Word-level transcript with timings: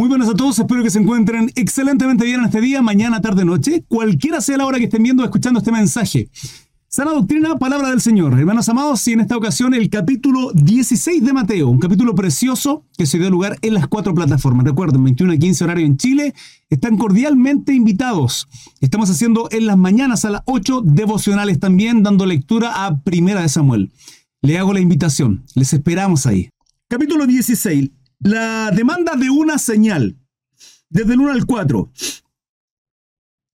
Muy 0.00 0.08
buenas 0.08 0.30
a 0.30 0.34
todos, 0.34 0.58
espero 0.58 0.82
que 0.82 0.88
se 0.88 0.98
encuentren 0.98 1.52
excelentemente 1.56 2.24
bien 2.24 2.40
en 2.40 2.46
este 2.46 2.62
día, 2.62 2.80
mañana, 2.80 3.20
tarde, 3.20 3.44
noche, 3.44 3.84
cualquiera 3.86 4.40
sea 4.40 4.56
la 4.56 4.64
hora 4.64 4.78
que 4.78 4.84
estén 4.84 5.02
viendo 5.02 5.22
o 5.22 5.26
escuchando 5.26 5.58
este 5.58 5.70
mensaje. 5.70 6.30
Sana 6.88 7.10
doctrina, 7.10 7.58
palabra 7.58 7.90
del 7.90 8.00
Señor. 8.00 8.32
Hermanos 8.32 8.66
amados, 8.70 9.06
y 9.08 9.12
en 9.12 9.20
esta 9.20 9.36
ocasión 9.36 9.74
el 9.74 9.90
capítulo 9.90 10.52
16 10.54 11.22
de 11.22 11.34
Mateo, 11.34 11.68
un 11.68 11.78
capítulo 11.78 12.14
precioso 12.14 12.86
que 12.96 13.04
se 13.04 13.18
dio 13.18 13.28
lugar 13.28 13.58
en 13.60 13.74
las 13.74 13.88
cuatro 13.88 14.14
plataformas. 14.14 14.64
Recuerden, 14.64 15.04
21 15.04 15.34
a 15.34 15.36
15 15.36 15.64
horario 15.64 15.84
en 15.84 15.98
Chile, 15.98 16.32
están 16.70 16.96
cordialmente 16.96 17.74
invitados. 17.74 18.48
Estamos 18.80 19.10
haciendo 19.10 19.48
en 19.50 19.66
las 19.66 19.76
mañanas 19.76 20.24
a 20.24 20.30
las 20.30 20.42
8 20.46 20.80
devocionales 20.80 21.60
también, 21.60 22.02
dando 22.02 22.24
lectura 22.24 22.86
a 22.86 23.02
Primera 23.02 23.42
de 23.42 23.50
Samuel. 23.50 23.92
Le 24.40 24.56
hago 24.56 24.72
la 24.72 24.80
invitación, 24.80 25.44
les 25.54 25.74
esperamos 25.74 26.24
ahí. 26.24 26.48
Capítulo 26.88 27.26
16, 27.26 27.90
la 28.20 28.70
demanda 28.70 29.16
de 29.16 29.30
una 29.30 29.58
señal, 29.58 30.16
desde 30.88 31.14
el 31.14 31.20
1 31.20 31.32
al 31.32 31.46
4. 31.46 31.90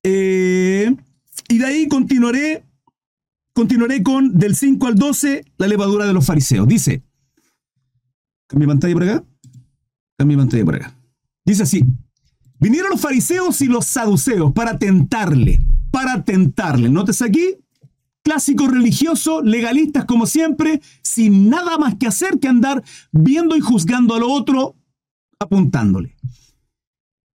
Eh, 0.03 0.95
y 1.49 1.57
de 1.57 1.65
ahí 1.65 1.87
continuaré 1.87 2.67
Continuaré 3.57 4.03
con 4.03 4.37
del 4.37 4.55
5 4.55 4.85
al 4.85 4.93
12, 4.93 5.43
la 5.57 5.67
levadura 5.67 6.05
de 6.05 6.13
los 6.13 6.23
fariseos. 6.23 6.67
Dice, 6.67 7.01
cambia 8.45 8.67
pantalla 8.67 8.93
por 8.93 9.01
acá, 9.01 9.23
pantalla 10.15 10.63
por 10.63 10.75
acá. 10.75 10.95
Dice 11.43 11.63
así, 11.63 11.83
vinieron 12.59 12.91
los 12.91 13.01
fariseos 13.01 13.59
y 13.61 13.65
los 13.65 13.87
saduceos 13.87 14.53
para 14.53 14.77
tentarle, 14.77 15.59
para 15.89 16.23
tentarle. 16.23 16.87
Notes 16.89 17.23
aquí, 17.23 17.55
clásico 18.27 18.67
religioso, 18.67 19.41
legalistas 19.41 20.03
como 20.03 20.25
siempre, 20.25 20.81
sin 21.01 21.49
nada 21.49 21.77
más 21.77 21.95
que 21.95 22.07
hacer 22.07 22.39
que 22.41 22.49
andar 22.49 22.83
viendo 23.13 23.55
y 23.55 23.61
juzgando 23.61 24.15
a 24.15 24.19
lo 24.19 24.29
otro, 24.29 24.75
apuntándole. 25.39 26.17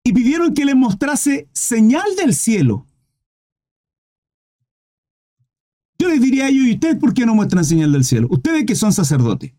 Y 0.03 0.13
pidieron 0.13 0.53
que 0.53 0.65
le 0.65 0.75
mostrase 0.75 1.49
señal 1.53 2.17
del 2.17 2.35
cielo 2.35 2.89
Yo 6.01 6.09
les 6.09 6.21
diría 6.21 6.47
a 6.47 6.49
ellos, 6.49 6.65
¿y 6.65 6.73
ustedes 6.73 6.97
por 6.97 7.13
qué 7.13 7.27
no 7.27 7.35
muestran 7.35 7.63
señal 7.63 7.93
del 7.93 8.05
cielo? 8.05 8.27
Ustedes 8.31 8.65
que 8.65 8.75
son 8.75 8.91
sacerdotes, 8.91 9.53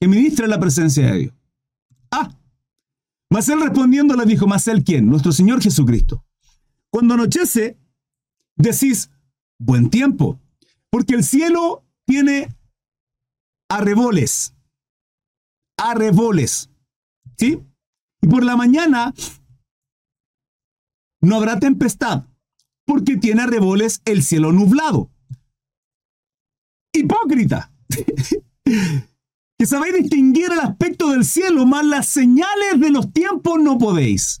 que 0.00 0.08
ministran 0.08 0.50
la 0.50 0.58
presencia 0.58 1.06
de 1.06 1.18
Dios. 1.18 1.34
Ah, 2.10 2.36
mas 3.30 3.46
respondiendo 3.46 4.16
les 4.16 4.26
dijo, 4.26 4.48
¿mas 4.48 4.66
él 4.66 4.82
quién? 4.82 5.06
Nuestro 5.06 5.30
Señor 5.30 5.62
Jesucristo. 5.62 6.26
Cuando 6.90 7.14
anochece, 7.14 7.78
decís, 8.56 9.08
buen 9.60 9.90
tiempo, 9.90 10.40
porque 10.90 11.14
el 11.14 11.22
cielo 11.22 11.84
tiene 12.06 12.52
arreboles, 13.68 14.56
arreboles, 15.78 16.70
¿sí? 17.36 17.62
Y 18.22 18.26
por 18.26 18.44
la 18.44 18.56
mañana 18.56 19.14
no 21.20 21.36
habrá 21.36 21.60
tempestad, 21.60 22.26
porque 22.84 23.16
tiene 23.16 23.42
arreboles 23.42 24.02
el 24.04 24.24
cielo 24.24 24.50
nublado 24.50 25.10
hipócrita. 26.92 27.72
que 29.58 29.66
sabéis 29.66 29.94
distinguir 29.94 30.52
el 30.52 30.60
aspecto 30.60 31.10
del 31.10 31.24
cielo, 31.24 31.66
más 31.66 31.84
las 31.84 32.06
señales 32.06 32.78
de 32.78 32.90
los 32.90 33.12
tiempos 33.12 33.60
no 33.60 33.78
podéis. 33.78 34.40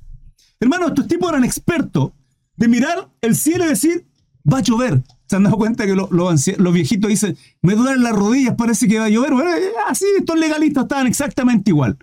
Hermano, 0.58 0.88
estos 0.88 1.08
tipos 1.08 1.30
eran 1.30 1.44
expertos 1.44 2.12
de 2.56 2.68
mirar 2.68 3.10
el 3.20 3.36
cielo 3.36 3.64
y 3.64 3.68
decir, 3.68 4.06
va 4.50 4.58
a 4.58 4.62
llover. 4.62 5.02
Se 5.26 5.36
han 5.36 5.44
dado 5.44 5.56
cuenta 5.56 5.86
que 5.86 5.94
los 5.94 6.72
viejitos 6.72 7.08
dicen, 7.08 7.36
me 7.62 7.74
duelen 7.74 8.02
las 8.02 8.14
rodillas, 8.14 8.54
parece 8.56 8.88
que 8.88 8.98
va 8.98 9.06
a 9.06 9.10
llover. 9.10 9.32
Eh, 9.32 9.72
así 9.88 10.04
estos 10.18 10.38
legalistas 10.38 10.84
estaban 10.84 11.06
exactamente 11.06 11.70
igual. 11.70 11.96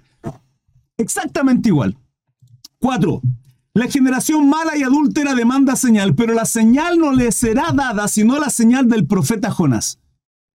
Exactamente 0.97 1.69
igual. 1.69 1.97
Cuatro, 2.80 3.21
la 3.73 3.88
generación 3.88 4.49
mala 4.49 4.77
y 4.77 4.83
adúltera 4.83 5.35
demanda 5.35 5.75
señal, 5.75 6.15
pero 6.15 6.33
la 6.33 6.45
señal 6.45 6.97
no 6.99 7.11
le 7.11 7.31
será 7.31 7.71
dada 7.73 8.08
sino 8.08 8.39
la 8.39 8.49
señal 8.49 8.88
del 8.88 9.05
profeta 9.05 9.52
Jonás 9.52 9.99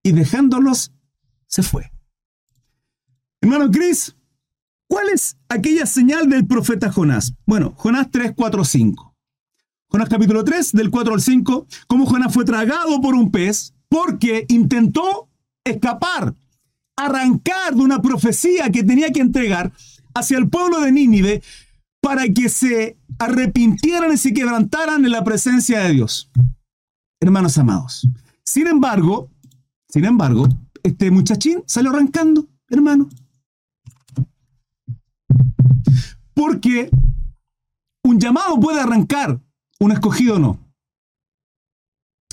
y 0.02 0.12
dejándolos, 0.12 0.92
se 1.46 1.62
fue. 1.62 1.92
Hermano 3.40 3.70
Cris, 3.70 4.16
¿cuál 4.88 5.08
es 5.10 5.36
aquella 5.48 5.86
señal 5.86 6.28
del 6.28 6.46
profeta 6.46 6.90
Jonás? 6.90 7.34
Bueno, 7.46 7.74
Jonás 7.76 8.10
3, 8.10 8.32
4, 8.36 8.64
5. 8.64 9.11
Jonás 9.92 10.08
capítulo 10.08 10.42
3, 10.42 10.72
del 10.72 10.88
4 10.88 11.12
al 11.12 11.20
5, 11.20 11.66
cómo 11.86 12.06
Jonás 12.06 12.32
fue 12.32 12.46
tragado 12.46 12.98
por 13.02 13.14
un 13.14 13.30
pez 13.30 13.74
porque 13.90 14.46
intentó 14.48 15.28
escapar, 15.64 16.34
arrancar 16.96 17.74
de 17.74 17.82
una 17.82 18.00
profecía 18.00 18.70
que 18.70 18.84
tenía 18.84 19.10
que 19.10 19.20
entregar 19.20 19.70
hacia 20.14 20.38
el 20.38 20.48
pueblo 20.48 20.80
de 20.80 20.92
Nínive 20.92 21.42
para 22.00 22.26
que 22.26 22.48
se 22.48 22.96
arrepintieran 23.18 24.10
y 24.14 24.16
se 24.16 24.32
quebrantaran 24.32 25.04
en 25.04 25.10
la 25.10 25.24
presencia 25.24 25.80
de 25.80 25.92
Dios. 25.92 26.30
Hermanos 27.20 27.58
amados. 27.58 28.08
Sin 28.46 28.68
embargo, 28.68 29.28
sin 29.90 30.06
embargo, 30.06 30.48
este 30.82 31.10
muchachín 31.10 31.64
salió 31.66 31.90
arrancando, 31.90 32.46
hermano. 32.70 33.10
Porque 36.32 36.88
un 38.04 38.18
llamado 38.18 38.58
puede 38.58 38.80
arrancar, 38.80 39.38
un 39.84 39.92
escogido 39.92 40.38
no. 40.38 40.58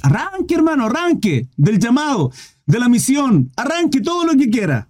Arranque, 0.02 0.56
hermano, 0.56 0.86
arranque 0.86 1.50
del 1.58 1.80
llamado, 1.80 2.32
de 2.66 2.80
la 2.80 2.88
misión, 2.88 3.52
arranque 3.58 4.02
todo 4.02 4.24
lo 4.26 4.34
que 4.38 4.50
quiera. 4.50 4.88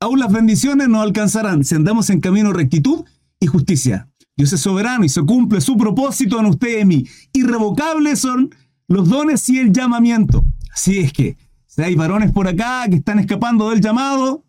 Aún 0.00 0.18
las 0.18 0.32
bendiciones 0.32 0.88
nos 0.88 1.02
alcanzarán 1.02 1.64
si 1.64 1.74
andamos 1.74 2.10
en 2.10 2.20
camino 2.20 2.52
rectitud 2.52 3.04
y 3.40 3.46
justicia. 3.46 4.08
Dios 4.36 4.52
es 4.52 4.60
soberano 4.60 5.04
y 5.04 5.08
se 5.08 5.22
cumple 5.22 5.60
su 5.60 5.76
propósito 5.76 6.40
en 6.40 6.46
usted 6.46 6.78
y 6.78 6.80
en 6.80 6.88
mí. 6.88 7.06
Irrevocables 7.32 8.18
son 8.18 8.54
los 8.88 9.08
dones 9.08 9.48
y 9.48 9.58
el 9.58 9.72
llamamiento. 9.72 10.44
Así 10.72 10.98
es 10.98 11.12
que 11.12 11.36
si 11.66 11.82
hay 11.82 11.94
varones 11.94 12.32
por 12.32 12.48
acá 12.48 12.86
que 12.88 12.96
están 12.96 13.18
escapando 13.18 13.70
del 13.70 13.80
llamado, 13.80 14.44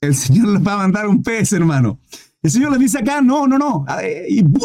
el 0.00 0.14
Señor 0.14 0.48
les 0.48 0.66
va 0.66 0.74
a 0.74 0.78
mandar 0.78 1.06
un 1.08 1.22
pez, 1.22 1.52
hermano. 1.52 1.98
El 2.42 2.50
Señor 2.50 2.72
les 2.72 2.80
dice 2.80 2.98
acá, 2.98 3.20
no, 3.20 3.46
no, 3.46 3.58
no, 3.58 3.84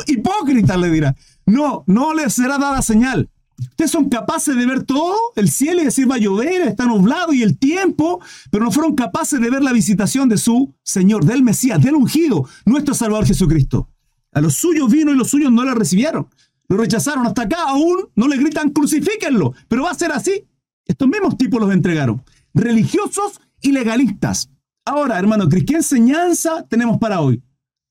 hipócrita 0.08 0.78
le 0.78 0.90
dirá, 0.90 1.16
no, 1.46 1.84
no 1.88 2.14
les 2.14 2.34
será 2.34 2.58
dada 2.58 2.82
señal. 2.82 3.30
Ustedes 3.58 3.92
son 3.92 4.10
capaces 4.10 4.56
de 4.56 4.66
ver 4.66 4.84
todo, 4.84 5.16
el 5.36 5.50
cielo 5.50 5.82
y 5.82 5.86
decir 5.86 6.10
va 6.10 6.16
a 6.16 6.20
llover, 6.20 6.62
está 6.62 6.86
nublado 6.86 7.34
y 7.34 7.42
el 7.42 7.58
tiempo, 7.58 8.22
pero 8.52 8.66
no 8.66 8.72
fueron 8.72 8.96
capaces 8.96 9.40
de 9.40 9.50
ver 9.50 9.64
la 9.64 9.72
visitación 9.72 10.28
de 10.28 10.38
su 10.38 10.74
Señor, 10.84 11.24
del 11.26 11.44
Mesías, 11.44 11.82
del 11.82 11.96
ungido, 11.96 12.48
nuestro 12.66 12.94
Salvador 12.94 13.26
Jesucristo. 13.26 13.90
A 14.34 14.42
los 14.42 14.56
suyos 14.56 14.92
vino 14.92 15.14
y 15.14 15.16
los 15.16 15.30
suyos 15.30 15.52
no 15.52 15.64
le 15.64 15.74
recibieron. 15.74 16.28
Lo 16.68 16.78
rechazaron 16.78 17.26
hasta 17.26 17.44
acá, 17.44 17.58
aún 17.68 18.10
no 18.16 18.28
le 18.28 18.38
gritan 18.38 18.72
crucifíquenlo, 18.72 19.54
pero 19.70 19.84
va 19.84 19.92
a 19.92 19.96
ser 19.96 20.12
así. 20.12 20.46
Estos 20.86 21.08
mismos 21.08 21.38
tipos 21.38 21.60
los 21.60 21.72
entregaron. 21.72 22.24
Religiosos 22.54 23.40
y 23.62 23.72
legalistas. 23.72 24.50
Ahora, 24.84 25.18
hermano, 25.18 25.48
¿qué 25.48 25.76
enseñanza 25.76 26.66
tenemos 26.68 26.98
para 26.98 27.22
hoy? 27.22 27.42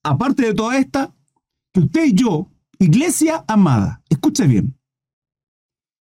Aparte 0.02 0.44
de 0.44 0.54
toda 0.54 0.76
esta, 0.76 1.14
que 1.72 1.80
usted 1.80 2.04
y 2.04 2.12
yo, 2.12 2.50
iglesia 2.78 3.44
amada, 3.48 4.02
escuche 4.08 4.46
bien, 4.46 4.78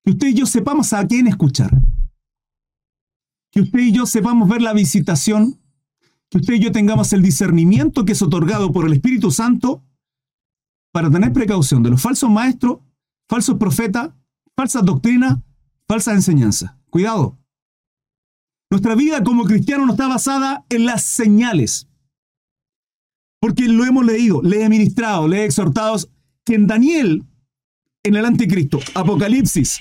que 0.03 0.11
usted 0.11 0.27
y 0.27 0.33
yo 0.33 0.45
sepamos 0.45 0.93
a 0.93 1.05
quién 1.07 1.27
escuchar. 1.27 1.71
Que 3.51 3.61
usted 3.61 3.79
y 3.79 3.91
yo 3.91 4.05
sepamos 4.05 4.49
ver 4.49 4.61
la 4.61 4.73
visitación, 4.73 5.59
que 6.29 6.39
usted 6.39 6.55
y 6.55 6.59
yo 6.59 6.71
tengamos 6.71 7.13
el 7.13 7.21
discernimiento 7.21 8.03
que 8.03 8.13
es 8.13 8.21
otorgado 8.21 8.71
por 8.71 8.85
el 8.85 8.93
Espíritu 8.93 9.31
Santo 9.31 9.83
para 10.91 11.09
tener 11.09 11.31
precaución 11.33 11.83
de 11.83 11.91
los 11.91 12.01
falsos 12.01 12.29
maestros, 12.29 12.79
falsos 13.29 13.57
profetas, 13.57 14.11
falsas 14.55 14.83
doctrinas, 14.83 15.39
falsas 15.87 16.15
enseñanzas. 16.15 16.75
Cuidado. 16.89 17.37
Nuestra 18.69 18.95
vida 18.95 19.23
como 19.23 19.45
cristiano 19.45 19.85
no 19.85 19.93
está 19.93 20.07
basada 20.07 20.65
en 20.69 20.85
las 20.85 21.03
señales. 21.03 21.87
Porque 23.39 23.67
lo 23.67 23.85
hemos 23.85 24.05
leído, 24.05 24.41
le 24.41 24.63
he 24.63 24.69
ministrado, 24.69 25.27
le 25.27 25.41
he 25.41 25.45
exhortado 25.45 25.97
que 26.45 26.55
en 26.55 26.67
Daniel, 26.67 27.23
en 28.03 28.15
el 28.15 28.25
anticristo, 28.25 28.79
Apocalipsis, 28.93 29.79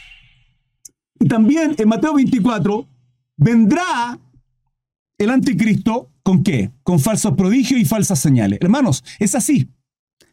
y 1.19 1.27
también 1.27 1.75
en 1.79 1.89
Mateo 1.89 2.15
24, 2.15 2.89
vendrá 3.37 4.19
el 5.19 5.31
anticristo 5.31 6.11
con 6.23 6.43
qué? 6.43 6.73
Con 6.83 6.99
falsos 6.99 7.35
prodigios 7.35 7.81
y 7.81 7.85
falsas 7.85 8.19
señales. 8.19 8.59
Hermanos, 8.61 9.05
es 9.19 9.35
así. 9.35 9.69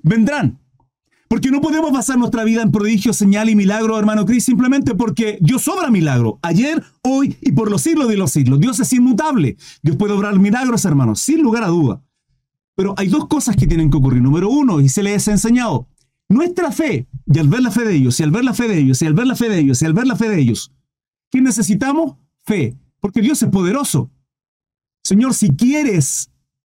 Vendrán. 0.01 0.59
Porque 1.27 1.51
no 1.51 1.61
podemos 1.61 1.91
basar 1.91 2.17
nuestra 2.17 2.43
vida 2.43 2.63
en 2.63 2.71
prodigio, 2.71 3.13
señal 3.13 3.49
y 3.49 3.55
milagro, 3.55 3.99
hermano 3.99 4.25
Cris, 4.25 4.45
simplemente 4.45 4.95
porque 4.95 5.37
Dios 5.41 5.67
obra 5.67 5.91
milagro. 5.91 6.39
Ayer, 6.41 6.83
hoy 7.03 7.37
y 7.41 7.51
por 7.51 7.69
los 7.69 7.83
siglos 7.83 8.07
de 8.07 8.17
los 8.17 8.31
siglos. 8.31 8.59
Dios 8.59 8.79
es 8.79 8.91
inmutable. 8.93 9.55
Dios 9.83 9.95
puede 9.95 10.13
obrar 10.13 10.39
milagros, 10.39 10.85
hermanos, 10.85 11.19
sin 11.19 11.43
lugar 11.43 11.63
a 11.63 11.67
duda. 11.67 12.01
Pero 12.75 12.95
hay 12.97 13.09
dos 13.09 13.27
cosas 13.27 13.55
que 13.55 13.67
tienen 13.67 13.91
que 13.91 13.97
ocurrir. 13.97 14.23
Número 14.23 14.49
uno, 14.49 14.81
y 14.81 14.89
se 14.89 15.03
les 15.03 15.27
ha 15.27 15.31
enseñado, 15.31 15.87
nuestra 16.29 16.71
fe, 16.71 17.07
y 17.25 17.39
al 17.39 17.47
ver 17.47 17.61
la 17.61 17.71
fe 17.71 17.83
de 17.83 17.95
ellos, 17.95 18.19
y 18.19 18.23
al 18.23 18.31
ver 18.31 18.43
la 18.45 18.53
fe 18.53 18.67
de 18.67 18.79
ellos, 18.79 19.01
y 19.01 19.05
al 19.05 19.13
ver 19.13 19.27
la 19.27 19.35
fe 19.35 19.49
de 19.49 19.59
ellos, 19.59 19.81
y 19.81 19.85
al 19.85 19.93
ver 19.93 20.07
la 20.07 20.15
fe 20.15 20.29
de 20.29 20.39
ellos, 20.39 20.71
¿qué 21.31 21.41
necesitamos? 21.41 22.17
Fe, 22.45 22.77
porque 22.99 23.21
Dios 23.21 23.41
es 23.41 23.49
poderoso. 23.49 24.11
Señor, 25.03 25.33
si 25.33 25.49
quieres, 25.49 26.31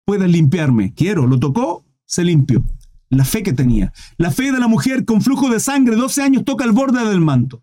puedes 0.04 0.31
limpiarme. 0.31 0.94
Quiero, 0.94 1.26
lo 1.26 1.38
tocó, 1.38 1.84
se 2.06 2.25
limpió. 2.25 2.64
la 3.10 3.26
fe 3.26 3.43
que 3.43 3.52
tenía. 3.52 3.93
La 4.16 4.31
fe 4.31 4.52
de 4.52 4.58
la 4.58 4.69
mujer 4.69 5.04
con 5.04 5.20
flujo 5.20 5.50
de 5.50 5.60
sangre, 5.60 5.96
12 5.96 6.22
años, 6.22 6.44
toca 6.46 6.64
el 6.64 6.72
borde 6.72 7.05
del 7.06 7.20
manto. 7.20 7.62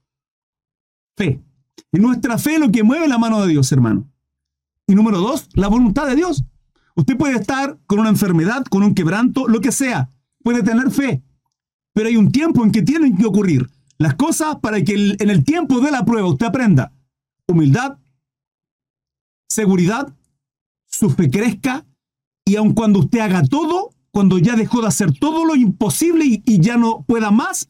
Fe. 1.17 1.41
Y 1.91 1.97
nuestra 1.97 2.37
fe 2.37 2.59
lo 2.59 2.71
que 2.71 2.83
mueve 2.83 3.07
la 3.07 3.17
mano 3.17 3.41
de 3.41 3.47
Dios, 3.47 3.71
hermano. 3.71 4.07
Y 4.85 4.93
número 4.93 5.19
dos, 5.19 5.49
la 5.53 5.67
voluntad 5.67 6.05
de 6.05 6.15
Dios. 6.15 6.43
Usted 6.95 7.17
puede 7.17 7.35
estar 7.35 7.79
con 7.87 7.99
una 7.99 8.09
enfermedad, 8.09 8.63
con 8.65 8.83
un 8.83 8.93
quebranto, 8.93 9.47
lo 9.47 9.59
que 9.59 9.71
sea. 9.71 10.09
Puede 10.43 10.61
tener 10.61 10.91
fe. 10.91 11.23
Pero 11.93 12.07
hay 12.07 12.17
un 12.17 12.31
tiempo 12.31 12.63
en 12.63 12.71
que 12.71 12.81
tienen 12.81 13.17
que 13.17 13.25
ocurrir 13.25 13.69
las 13.97 14.15
cosas 14.15 14.57
para 14.61 14.81
que 14.83 15.15
en 15.19 15.29
el 15.29 15.43
tiempo 15.43 15.79
de 15.81 15.91
la 15.91 16.05
prueba 16.05 16.29
usted 16.29 16.45
aprenda 16.45 16.93
humildad, 17.49 17.97
seguridad, 19.49 20.13
su 20.85 21.15
crezca 21.15 21.85
y 22.45 22.55
aun 22.55 22.73
cuando 22.73 22.99
usted 22.99 23.19
haga 23.19 23.43
todo, 23.43 23.89
cuando 24.11 24.37
ya 24.37 24.55
dejó 24.55 24.81
de 24.81 24.87
hacer 24.87 25.13
todo 25.13 25.45
lo 25.45 25.55
imposible 25.55 26.25
y, 26.25 26.61
ya 26.61 26.77
no 26.77 27.03
pueda 27.03 27.31
más, 27.31 27.69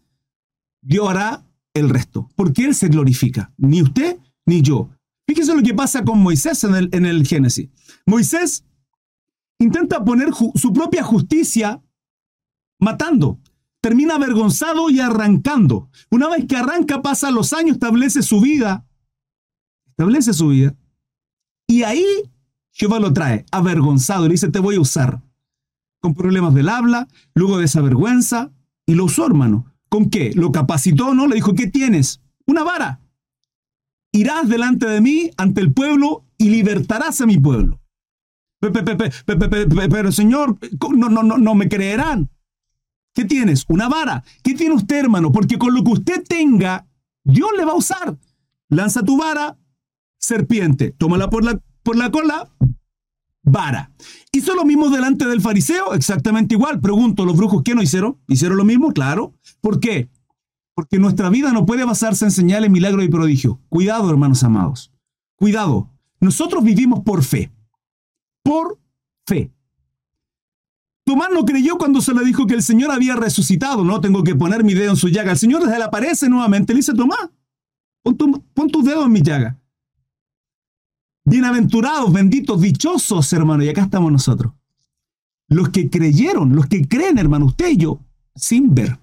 Dios 0.81 1.10
hará 1.10 1.45
el 1.74 1.89
resto, 1.89 2.30
porque 2.36 2.65
Él 2.65 2.75
se 2.75 2.88
glorifica, 2.88 3.54
ni 3.57 3.81
usted 3.81 4.18
ni 4.45 4.62
yo. 4.62 4.89
Fíjese 5.27 5.56
lo 5.56 5.62
que 5.62 5.74
pasa 5.74 6.04
con 6.04 6.19
Moisés 6.19 6.63
en 6.63 6.75
el, 6.75 6.89
en 6.92 7.06
el 7.06 7.25
Génesis. 7.25 7.69
Moisés 8.06 8.65
intenta 9.60 10.04
poner 10.04 10.30
su 10.33 10.74
propia 10.74 11.04
justicia 11.04 11.81
matando. 12.80 13.39
Termina 13.81 14.16
avergonzado 14.16 14.90
y 14.90 15.00
arrancando. 15.00 15.90
Una 16.12 16.28
vez 16.28 16.46
que 16.46 16.58
arranca, 16.58 17.02
pasa 17.02 17.31
los 17.31 17.54
años, 17.54 17.74
establece 17.74 18.22
su 18.22 18.42
vida. 18.42 18.86
Establece 19.88 20.34
su 20.34 20.50
vida. 20.50 20.76
Y 21.68 21.84
ahí 21.84 22.06
Jehová 22.72 23.00
lo 23.00 23.14
trae, 23.14 23.46
avergonzado, 23.52 24.24
le 24.24 24.31
dice, 24.31 24.50
te 24.50 24.60
voy 24.60 24.76
a 24.76 24.81
usar. 24.81 25.22
Con 26.02 26.14
problemas 26.14 26.54
del 26.54 26.70
habla, 26.70 27.08
luego 27.34 27.58
de 27.58 27.66
esa 27.66 27.81
vergüenza, 27.81 28.52
y 28.86 28.96
lo 28.96 29.06
usó, 29.06 29.26
hermano. 29.26 29.66
¿Con 29.90 30.10
qué? 30.10 30.32
Lo 30.34 30.52
capacitó, 30.52 31.14
¿no? 31.14 31.28
Le 31.28 31.36
dijo, 31.36 31.54
¿qué 31.54 31.68
tienes? 31.68 32.22
Una 32.46 32.64
vara. 32.64 33.02
Irás 34.12 34.48
delante 34.48 34.88
de 34.88 35.02
mí 35.02 35.30
ante 35.38 35.62
el 35.62 35.74
pueblo 35.74 36.25
y 36.38 36.50
libertarás 36.50 37.22
a 37.22 37.25
mi 37.25 37.38
pueblo. 37.38 37.82
Pero 38.60 40.12
Señor, 40.12 40.58
no, 40.96 41.10
no, 41.10 41.24
no, 41.24 41.38
no 41.38 41.56
me 41.56 41.70
creerán. 41.70 42.30
¿Qué 43.14 43.26
tienes? 43.26 43.66
Una 43.68 43.90
vara. 43.90 44.24
¿Qué 44.44 44.54
tiene 44.54 44.76
usted, 44.76 44.98
hermano? 44.98 45.32
Porque 45.32 45.58
con 45.58 45.74
lo 45.74 45.84
que 45.84 45.92
usted 45.92 46.24
tenga, 46.24 46.88
Dios 47.24 47.50
le 47.58 47.66
va 47.66 47.74
a 47.74 47.78
usar. 47.78 48.18
Lanza 48.70 49.04
tu 49.04 49.18
vara, 49.18 49.58
serpiente. 50.20 50.92
Tómala 50.92 51.30
por 51.30 51.44
la, 51.44 51.60
por 51.84 51.96
la 51.96 52.12
cola, 52.12 52.50
vara. 53.44 53.92
¿Hizo 54.32 54.56
lo 54.56 54.66
mismo 54.66 54.90
delante 54.90 55.26
del 55.26 55.42
fariseo? 55.42 55.94
Exactamente 55.94 56.56
igual. 56.56 56.80
Pregunto, 56.80 57.26
¿los 57.26 57.36
brujos 57.36 57.64
qué 57.64 57.76
no 57.76 57.82
hicieron? 57.82 58.20
¿Hicieron 58.28 58.58
lo 58.58 58.66
mismo? 58.66 58.92
Claro. 58.94 59.34
¿Por 59.62 59.80
qué? 59.80 60.10
Porque 60.76 61.00
nuestra 61.00 61.30
vida 61.30 61.52
no 61.52 61.66
puede 61.66 61.84
basarse 61.84 62.26
en 62.26 62.32
señales, 62.32 62.70
milagros 62.70 63.04
y 63.04 63.10
prodigios. 63.10 63.58
Cuidado, 63.70 64.10
hermanos 64.10 64.44
amados. 64.44 64.94
Cuidado. 65.36 65.90
Nosotros 66.22 66.64
vivimos 66.64 67.02
por 67.02 67.24
fe. 67.24 67.52
Por 68.44 68.80
fe. 69.26 69.52
Tomás 71.10 71.30
no 71.34 71.44
creyó 71.44 71.80
cuando 71.80 72.02
se 72.02 72.14
le 72.14 72.24
dijo 72.24 72.46
que 72.46 72.54
el 72.54 72.62
Señor 72.62 72.92
había 72.92 73.16
resucitado. 73.16 73.84
No 73.84 74.00
tengo 74.00 74.24
que 74.24 74.36
poner 74.36 74.64
mi 74.64 74.76
dedo 74.76 74.92
en 74.92 74.96
su 74.96 75.08
llaga. 75.08 75.32
El 75.32 75.40
Señor 75.40 75.64
se 75.64 75.76
le 75.76 75.84
aparece 75.84 76.30
nuevamente. 76.30 76.72
Le 76.72 76.82
dice, 76.82 76.94
Tomás, 76.94 77.32
pon 78.04 78.16
tu, 78.16 78.44
pon 78.54 78.70
tu 78.70 78.84
dedo 78.84 79.06
en 79.08 79.12
mi 79.12 79.24
llaga. 79.24 79.60
Bienaventurados, 81.26 82.14
benditos, 82.14 82.62
dichosos, 82.62 83.34
hermano. 83.34 83.64
Y 83.64 83.70
acá 83.70 83.82
estamos 83.82 84.12
nosotros. 84.12 84.54
Los 85.48 85.70
que 85.70 85.90
creyeron, 85.90 86.56
los 86.56 86.68
que 86.68 86.88
creen, 86.88 87.18
hermano, 87.18 87.48
usted 87.48 87.70
y 87.70 87.78
yo, 87.78 88.02
sin 88.36 88.76
ver. 88.76 89.00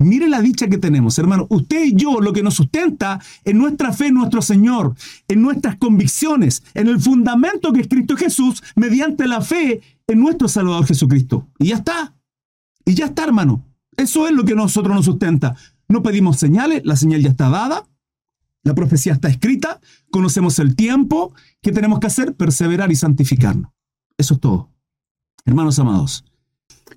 Mire 0.00 0.28
la 0.28 0.40
dicha 0.40 0.66
que 0.66 0.78
tenemos, 0.78 1.18
hermano. 1.18 1.46
Usted 1.50 1.84
y 1.84 1.94
yo, 1.94 2.20
lo 2.20 2.32
que 2.32 2.42
nos 2.42 2.54
sustenta 2.54 3.20
en 3.44 3.58
nuestra 3.58 3.92
fe 3.92 4.06
en 4.06 4.14
nuestro 4.14 4.40
Señor, 4.40 4.94
en 5.28 5.42
nuestras 5.42 5.76
convicciones, 5.76 6.62
en 6.72 6.88
el 6.88 6.98
fundamento 6.98 7.70
que 7.72 7.82
es 7.82 7.88
Cristo 7.88 8.16
Jesús, 8.16 8.62
mediante 8.76 9.28
la 9.28 9.42
fe 9.42 9.82
en 10.06 10.20
nuestro 10.20 10.48
Salvador 10.48 10.86
Jesucristo. 10.86 11.48
Y 11.58 11.68
ya 11.68 11.76
está. 11.76 12.14
Y 12.86 12.94
ya 12.94 13.06
está, 13.06 13.24
hermano. 13.24 13.62
Eso 13.94 14.26
es 14.26 14.32
lo 14.32 14.44
que 14.44 14.54
nosotros 14.54 14.94
nos 14.94 15.04
sustenta. 15.04 15.54
No 15.86 16.02
pedimos 16.02 16.38
señales, 16.38 16.80
la 16.84 16.96
señal 16.96 17.20
ya 17.20 17.28
está 17.28 17.50
dada, 17.50 17.86
la 18.62 18.74
profecía 18.74 19.12
está 19.12 19.28
escrita, 19.28 19.80
conocemos 20.10 20.58
el 20.60 20.76
tiempo, 20.76 21.34
¿qué 21.60 21.72
tenemos 21.72 22.00
que 22.00 22.06
hacer? 22.06 22.34
Perseverar 22.34 22.90
y 22.90 22.96
santificarnos. 22.96 23.70
Eso 24.16 24.34
es 24.34 24.40
todo. 24.40 24.70
Hermanos 25.44 25.78
amados, 25.78 26.24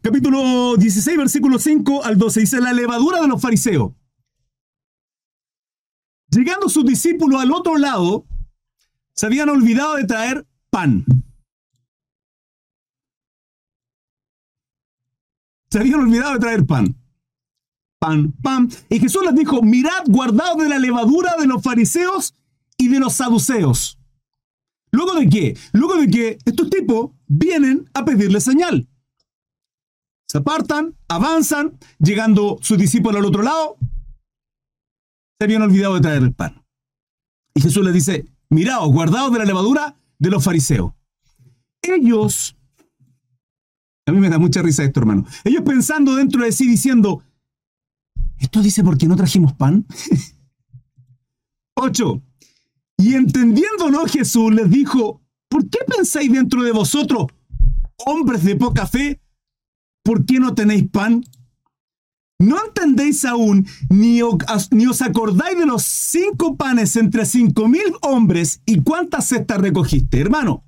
capítulo 0.02 0.75
16, 0.78 1.18
versículo 1.18 1.60
5 1.60 2.04
al 2.04 2.18
12, 2.18 2.40
dice 2.42 2.62
la 2.62 2.74
levadura 2.74 3.22
de 3.22 3.28
los 3.28 3.42
fariseos. 3.42 3.94
Llegando 6.30 6.68
sus 6.68 6.86
discípulos 6.86 7.42
al 7.42 7.52
otro 7.52 7.78
lado, 7.78 8.25
se 9.14 9.28
habían 9.28 9.50
olvidado 9.50 9.96
de 9.96 10.06
traer 10.06 10.48
pan. 10.70 11.06
Se 15.70 15.80
habían 15.80 16.02
olvidado 16.02 16.34
de 16.34 16.40
traer 16.40 16.66
pan. 16.66 16.96
Pan, 18.00 18.34
pan. 18.42 18.70
Y 18.90 19.00
Jesús 19.00 19.24
les 19.24 19.36
dijo, 19.36 19.62
mirad, 19.62 20.04
guardado 20.08 20.58
de 20.58 20.70
la 20.70 20.80
levadura 20.80 21.36
de 21.40 21.48
los 21.48 21.64
fariseos 21.64 22.36
y 22.78 22.90
de 22.90 23.00
los 23.00 23.14
saduceos. 23.14 23.98
¿Luego 24.92 25.16
de 25.16 25.30
qué? 25.30 25.58
Luego 25.72 25.96
de 25.96 26.08
que 26.10 26.38
estos 26.46 26.70
tipos 26.70 27.12
vienen 27.28 27.90
a 27.94 28.06
pedirle 28.06 28.42
señal. 28.42 28.88
Se 30.33 30.39
apartan, 30.39 30.95
avanzan, 31.09 31.77
llegando 32.00 32.57
sus 32.59 32.75
discípulos 32.75 33.19
al 33.19 33.25
otro 33.25 33.44
lado, 33.44 33.77
se 35.39 35.45
habían 35.45 35.62
olvidado 35.62 35.94
de 35.94 36.01
traer 36.01 36.24
el 36.24 36.33
pan. 36.33 36.65
Y 37.53 37.62
Jesús 37.62 37.85
les 37.85 37.94
dice, 37.94 38.25
miraos, 38.50 38.91
guardaos 38.91 39.31
de 39.31 39.38
la 39.38 39.45
levadura 39.45 39.95
de 40.18 40.30
los 40.31 40.44
fariseos. 40.44 40.91
Ellos, 41.83 42.57
a 44.07 44.12
mí 44.12 44.18
me 44.18 44.27
da 44.27 44.39
mucha 44.39 44.63
risa 44.63 44.83
esto, 44.83 45.01
hermano. 45.01 45.24
Ellos 45.44 45.62
pensando 45.62 46.15
dentro 46.15 46.44
de 46.44 46.51
sí, 46.51 46.68
diciendo, 46.68 47.21
¿esto 48.39 48.63
dice 48.63 48.83
por 48.83 48.97
qué 48.97 49.06
no 49.06 49.15
trajimos 49.15 49.53
pan? 49.53 49.86
8. 51.75 52.24
Y 52.97 53.13
entendiéndolo 53.13 54.07
Jesús 54.07 54.51
les 54.51 54.68
dijo, 54.68 55.21
¿por 55.47 55.69
qué 55.69 55.77
pensáis 55.86 56.31
dentro 56.31 56.63
de 56.63 56.71
vosotros, 56.71 57.27
hombres 58.07 58.44
de 58.44 58.56
poca 58.56 58.88
fe, 58.88 59.19
¿por 60.03 60.25
qué 60.25 60.39
no 60.39 60.53
tenéis 60.53 60.89
pan? 60.89 61.23
¿No 62.39 62.57
entendéis 62.65 63.24
aún, 63.24 63.65
ni, 63.89 64.22
os 64.22 65.01
acordáis 65.01 65.57
de 65.57 65.65
los 65.65 65.83
cinco 65.83 66.57
panes 66.57 66.95
entre 66.98 67.25
cinco 67.25 67.67
mil 67.69 67.95
hombres 68.01 68.62
y 68.65 68.81
cuántas 68.81 69.27
cestas 69.27 69.60
recogiste, 69.60 70.19
hermano? 70.19 70.65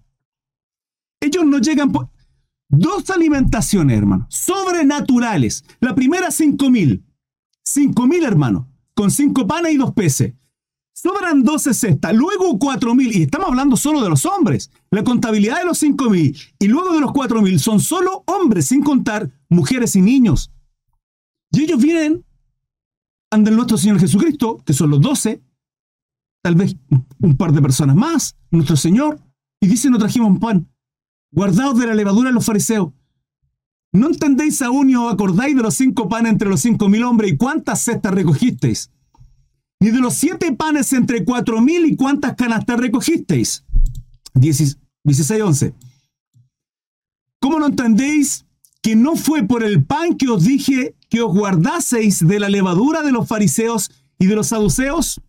Ellos 1.21 1.45
no 1.45 1.59
llegan 1.59 1.91
por... 1.91 2.09
Dos 2.67 3.09
alimentaciones, 3.09 3.97
hermano, 3.97 4.25
sobrenaturales. 4.29 5.63
La 5.79 5.93
primera, 5.93 6.31
cinco 6.31 6.69
mil. 6.69 7.05
Cinco 7.63 8.07
mil, 8.07 8.23
hermano, 8.23 8.69
con 8.95 9.11
cinco 9.11 9.45
panes 9.45 9.73
y 9.73 9.77
dos 9.77 9.93
peces. 9.93 10.33
Sobran 10.95 11.43
12 11.43 11.73
cestas, 11.73 12.15
luego 12.15 12.57
4.000, 12.57 13.15
y 13.15 13.23
estamos 13.23 13.49
hablando 13.49 13.75
solo 13.75 14.01
de 14.01 14.09
los 14.09 14.25
hombres. 14.25 14.71
La 14.91 15.03
contabilidad 15.03 15.57
de 15.57 15.65
los 15.65 15.83
5.000 15.83 16.53
y 16.57 16.67
luego 16.67 16.93
de 16.93 17.01
los 17.01 17.11
4.000 17.11 17.59
son 17.59 17.81
solo 17.81 18.23
hombres, 18.27 18.67
sin 18.67 18.81
contar 18.81 19.29
mujeres 19.49 19.97
y 19.97 20.01
niños. 20.01 20.53
Y 21.51 21.63
ellos 21.63 21.81
vienen 21.81 22.23
ante 23.29 23.51
nuestro 23.51 23.77
Señor 23.77 23.99
Jesucristo, 23.99 24.63
que 24.65 24.71
son 24.71 24.89
los 24.89 25.01
12, 25.01 25.43
tal 26.41 26.55
vez 26.55 26.77
un 27.19 27.35
par 27.35 27.51
de 27.51 27.61
personas 27.61 27.97
más, 27.97 28.37
nuestro 28.49 28.77
Señor, 28.77 29.19
y 29.59 29.67
dicen, 29.67 29.91
no 29.91 29.97
trajimos 29.97 30.39
pan, 30.39 30.65
guardados 31.29 31.77
de 31.77 31.87
la 31.87 31.93
levadura 31.93 32.29
de 32.29 32.35
los 32.35 32.45
fariseos. 32.45 32.93
¿No 33.91 34.07
entendéis 34.07 34.61
aún 34.61 34.87
ni 34.87 34.95
os 34.95 35.11
acordáis 35.11 35.57
de 35.57 35.61
los 35.61 35.73
cinco 35.73 36.07
panes 36.07 36.31
entre 36.31 36.47
los 36.47 36.61
cinco 36.61 36.87
mil 36.87 37.03
hombres 37.03 37.33
y 37.33 37.37
cuántas 37.37 37.81
cestas 37.81 38.13
recogisteis? 38.13 38.91
Ni 39.79 39.91
de 39.91 39.99
los 39.99 40.13
siete 40.13 40.51
panes 40.53 40.93
entre 40.93 41.23
cuatro 41.23 41.61
mil 41.61 41.85
y 41.85 41.95
cuántas 41.95 42.35
canastas 42.35 42.79
recogisteis. 42.79 43.65
16, 44.33 44.77
11. 45.41 45.73
¿Cómo 47.39 47.59
no 47.59 47.67
entendéis 47.67 48.45
que 48.81 48.95
no 48.95 49.15
fue 49.15 49.43
por 49.43 49.63
el 49.63 49.83
pan 49.83 50.17
que 50.17 50.27
os 50.27 50.43
dije 50.43 50.95
que 51.09 51.21
os 51.21 51.33
guardaseis 51.33 52.25
de 52.25 52.39
la 52.39 52.49
levadura 52.49 53.01
de 53.03 53.11
los 53.11 53.27
fariseos 53.27 53.91
y 54.19 54.25
de 54.25 54.35
los 54.35 54.47
saduceos? 54.47 55.21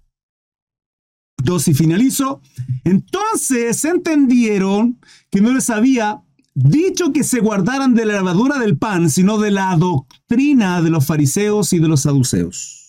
Dos 1.42 1.68
y 1.68 1.74
finalizo. 1.74 2.40
Entonces 2.84 3.84
entendieron 3.84 4.98
que 5.30 5.40
no 5.40 5.52
les 5.52 5.70
había 5.70 6.22
dicho 6.54 7.12
que 7.12 7.22
se 7.22 7.40
guardaran 7.40 7.94
de 7.94 8.06
la 8.06 8.14
levadura 8.14 8.58
del 8.58 8.78
pan, 8.78 9.10
sino 9.10 9.38
de 9.38 9.50
la 9.50 9.76
doctrina 9.76 10.80
de 10.80 10.90
los 10.90 11.04
fariseos 11.04 11.72
y 11.74 11.78
de 11.78 11.88
los 11.88 12.02
saduceos. 12.02 12.85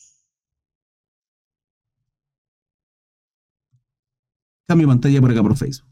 Cambio 4.68 4.88
pantalla 4.88 5.22
por 5.22 5.32
acá 5.32 5.42
por 5.42 5.58
Facebook. 5.58 5.90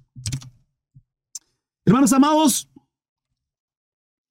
Hermanos 1.86 2.14
amados, 2.14 2.70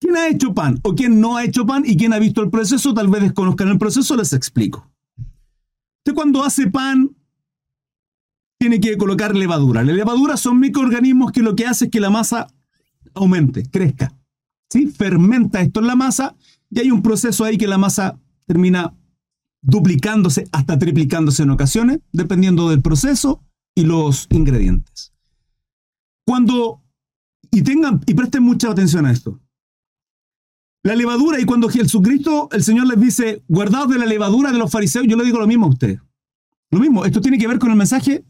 ¿Quién 0.05 0.17
ha 0.17 0.29
hecho 0.29 0.53
pan 0.53 0.79
o 0.83 0.95
quién 0.95 1.19
no 1.19 1.39
ha 1.39 1.45
hecho 1.45 1.65
pan 1.65 1.83
y 1.87 1.97
quién 1.97 2.13
ha 2.13 2.19
visto 2.19 2.43
el 2.43 2.51
proceso? 2.51 2.93
Tal 2.93 3.09
vez 3.09 3.23
desconozcan 3.23 3.69
el 3.69 3.79
proceso, 3.79 4.15
les 4.17 4.35
explico. 4.35 4.93
Usted 5.17 6.15
cuando 6.15 6.45
hace 6.45 6.67
pan 6.67 7.17
tiene 8.59 8.81
que 8.81 8.99
colocar 8.99 9.35
levadura. 9.35 9.83
La 9.83 9.95
levadura 9.95 10.37
son 10.37 10.61
microorganismos 10.61 11.33
que 11.33 11.41
lo 11.41 11.57
que 11.57 11.67
hace 11.67 11.87
es 11.87 11.91
que 11.91 12.01
la 12.01 12.11
masa 12.11 12.49
aumente, 13.15 13.63
crezca. 13.71 14.15
¿sí? 14.69 14.89
Fermenta 14.89 15.63
esto 15.63 15.81
en 15.81 15.87
la 15.87 15.97
masa 15.97 16.37
y 16.69 16.81
hay 16.81 16.91
un 16.91 17.01
proceso 17.01 17.43
ahí 17.45 17.57
que 17.57 17.67
la 17.67 17.79
masa 17.79 18.21
termina 18.45 18.93
duplicándose 19.63 20.47
hasta 20.53 20.79
triplicándose 20.79 21.45
en 21.45 21.51
ocasiones, 21.51 22.01
dependiendo 22.13 22.69
del 22.69 22.83
proceso 22.83 23.43
y 23.75 23.85
los 23.85 24.27
ingredientes. 24.31 25.13
Cuando, 26.27 26.83
y 27.51 27.63
tengan, 27.63 28.01
y 28.07 28.15
presten 28.15 28.43
mucha 28.43 28.71
atención 28.71 29.07
a 29.07 29.13
esto. 29.13 29.41
La 30.83 30.95
levadura, 30.95 31.41
y 31.41 31.45
cuando 31.45 31.69
Jesucristo, 31.69 32.49
el 32.53 32.63
Señor 32.63 32.87
les 32.87 33.01
dice, 33.01 33.43
guardaos 33.49 33.89
de 33.89 33.99
la 33.99 34.07
levadura 34.07 34.53
de 34.53 34.59
los 34.59 34.71
fariseos, 34.71 35.07
yo 35.09 35.17
le 35.17 35.25
digo 35.25 35.39
lo 35.39 35.47
mismo 35.47 35.67
a 35.67 35.71
ustedes. 35.71 36.01
Lo 36.71 36.79
mismo, 36.79 37.05
esto 37.05 37.21
tiene 37.21 37.39
que 37.39 37.49
ver 37.49 37.59
con 37.59 37.71
el 37.71 37.77
mensaje 37.77 38.25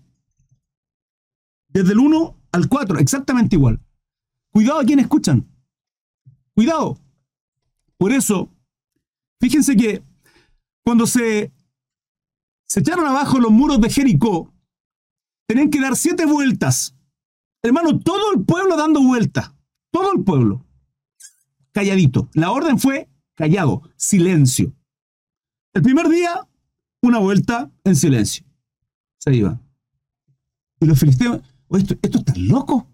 desde 1.69 1.93
el 1.93 1.99
1 1.99 2.37
al 2.53 2.69
4, 2.69 2.99
exactamente 2.99 3.57
igual. 3.57 3.81
Cuidado 4.53 4.81
a 4.81 4.85
quien 4.85 5.01
escuchan. 5.01 5.49
Cuidado. 6.55 7.01
Por 7.97 8.13
eso, 8.13 8.53
fíjense 9.41 9.77
que 9.77 10.05
cuando 10.85 11.07
se, 11.09 11.53
se 12.69 12.81
echaron 12.81 13.07
abajo 13.07 13.41
los 13.41 13.51
muros 13.51 13.81
de 13.81 13.91
Jericó, 13.91 14.54
tenían 15.47 15.71
que 15.71 15.81
dar 15.81 15.97
siete 15.97 16.27
vueltas. 16.27 16.97
Hermano, 17.63 17.99
todo 17.99 18.33
el 18.35 18.45
pueblo 18.45 18.77
dando 18.77 19.03
vueltas. 19.03 19.53
Todo 19.91 20.13
el 20.13 20.23
pueblo. 20.23 20.67
Calladito. 21.73 22.29
La 22.35 22.51
orden 22.51 22.79
fue 22.79 23.09
callado, 23.35 23.83
silencio. 23.97 24.75
El 25.73 25.83
primer 25.83 26.09
día, 26.09 26.47
una 27.03 27.19
vuelta 27.19 27.71
en 27.85 27.97
silencio. 27.97 28.45
Se 29.19 29.35
iba. 29.35 29.61
Y 30.81 30.87
los 30.87 30.99
filisteos, 30.99 31.41
¿esto, 31.71 31.95
esto 32.03 32.19
está 32.19 32.35
loco? 32.37 32.91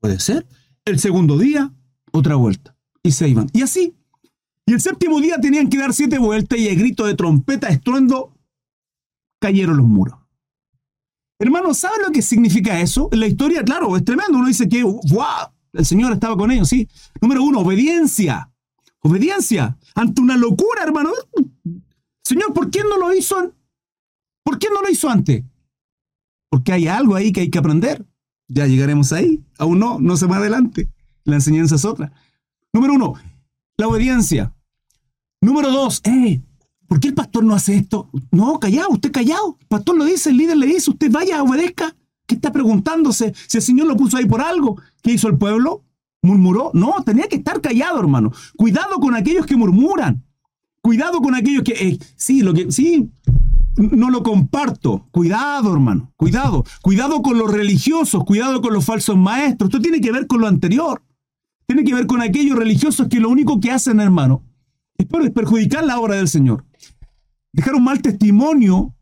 Puede 0.00 0.20
ser. 0.20 0.46
El 0.84 0.98
segundo 0.98 1.38
día, 1.38 1.72
otra 2.12 2.36
vuelta. 2.36 2.76
Y 3.02 3.12
se 3.12 3.28
iban. 3.28 3.48
Y 3.52 3.62
así. 3.62 3.96
Y 4.66 4.74
el 4.74 4.80
séptimo 4.80 5.20
día 5.20 5.40
tenían 5.40 5.68
que 5.68 5.78
dar 5.78 5.92
siete 5.92 6.18
vueltas 6.18 6.58
y 6.58 6.68
el 6.68 6.76
grito 6.76 7.06
de 7.06 7.14
trompeta, 7.14 7.68
estruendo, 7.68 8.38
cayeron 9.40 9.76
los 9.76 9.86
muros. 9.86 10.21
Hermano, 11.42 11.74
¿saben 11.74 12.02
lo 12.06 12.12
que 12.12 12.22
significa 12.22 12.80
eso? 12.80 13.08
En 13.10 13.18
la 13.18 13.26
historia, 13.26 13.64
claro, 13.64 13.96
es 13.96 14.04
tremendo. 14.04 14.38
Uno 14.38 14.46
dice 14.46 14.68
que, 14.68 14.84
¡wow! 14.84 15.50
El 15.72 15.84
Señor 15.84 16.12
estaba 16.12 16.36
con 16.36 16.52
ellos, 16.52 16.68
sí. 16.68 16.88
Número 17.20 17.42
uno, 17.42 17.58
obediencia. 17.58 18.48
Obediencia. 19.00 19.76
Ante 19.96 20.22
una 20.22 20.36
locura, 20.36 20.84
hermano. 20.84 21.10
Señor, 22.22 22.52
¿por 22.52 22.70
qué 22.70 22.84
no 22.84 22.96
lo 22.96 23.12
hizo? 23.12 23.52
¿Por 24.44 24.56
qué 24.60 24.68
no 24.72 24.82
lo 24.82 24.88
hizo 24.88 25.10
antes? 25.10 25.42
Porque 26.48 26.74
hay 26.74 26.86
algo 26.86 27.16
ahí 27.16 27.32
que 27.32 27.40
hay 27.40 27.50
que 27.50 27.58
aprender. 27.58 28.06
Ya 28.46 28.68
llegaremos 28.68 29.12
ahí. 29.12 29.42
Aún 29.58 29.80
no, 29.80 29.98
no 29.98 30.16
se 30.16 30.26
va 30.26 30.36
adelante. 30.36 30.90
La 31.24 31.34
enseñanza 31.34 31.74
es 31.74 31.84
otra. 31.84 32.12
Número 32.72 32.94
uno, 32.94 33.14
la 33.78 33.88
obediencia. 33.88 34.54
Número 35.40 35.72
dos, 35.72 36.02
eh, 36.04 36.40
¿por 36.92 37.00
qué 37.00 37.08
el 37.08 37.14
pastor 37.14 37.42
no 37.42 37.54
hace 37.54 37.74
esto? 37.74 38.10
No, 38.30 38.60
callado, 38.60 38.90
usted 38.90 39.10
callado. 39.10 39.56
El 39.58 39.66
pastor 39.66 39.96
lo 39.96 40.04
dice, 40.04 40.28
el 40.28 40.36
líder 40.36 40.58
le 40.58 40.66
dice, 40.66 40.90
usted 40.90 41.10
vaya, 41.10 41.42
obedezca. 41.42 41.96
¿Qué 42.26 42.34
está 42.34 42.52
preguntándose? 42.52 43.32
Si 43.48 43.56
el 43.56 43.62
Señor 43.62 43.86
lo 43.86 43.96
puso 43.96 44.18
ahí 44.18 44.26
por 44.26 44.42
algo. 44.42 44.76
¿Qué 45.00 45.12
hizo 45.12 45.26
el 45.26 45.38
pueblo? 45.38 45.84
¿Murmuró? 46.20 46.70
No, 46.74 47.02
tenía 47.02 47.28
que 47.28 47.36
estar 47.36 47.62
callado, 47.62 47.98
hermano. 47.98 48.30
Cuidado 48.58 48.96
con 49.00 49.14
aquellos 49.14 49.46
que 49.46 49.56
murmuran. 49.56 50.22
Cuidado 50.82 51.22
con 51.22 51.34
aquellos 51.34 51.62
que, 51.62 51.72
eh, 51.72 51.98
sí, 52.14 52.42
lo 52.42 52.52
que, 52.52 52.70
sí, 52.70 53.10
no 53.78 54.10
lo 54.10 54.22
comparto. 54.22 55.06
Cuidado, 55.12 55.72
hermano. 55.72 56.12
Cuidado. 56.16 56.62
Cuidado 56.82 57.22
con 57.22 57.38
los 57.38 57.50
religiosos. 57.50 58.22
Cuidado 58.24 58.60
con 58.60 58.74
los 58.74 58.84
falsos 58.84 59.16
maestros. 59.16 59.70
Esto 59.70 59.80
tiene 59.80 60.02
que 60.02 60.12
ver 60.12 60.26
con 60.26 60.42
lo 60.42 60.46
anterior. 60.46 61.02
Tiene 61.66 61.84
que 61.84 61.94
ver 61.94 62.06
con 62.06 62.20
aquellos 62.20 62.58
religiosos 62.58 63.08
que 63.08 63.18
lo 63.18 63.30
único 63.30 63.60
que 63.60 63.70
hacen, 63.70 63.98
hermano, 63.98 64.42
es 64.98 65.06
perjudicar 65.30 65.84
la 65.84 65.98
obra 65.98 66.16
del 66.16 66.28
Señor. 66.28 66.66
Dejar 67.52 67.74
un 67.74 67.84
mal 67.84 68.00
testimonio 68.00 68.94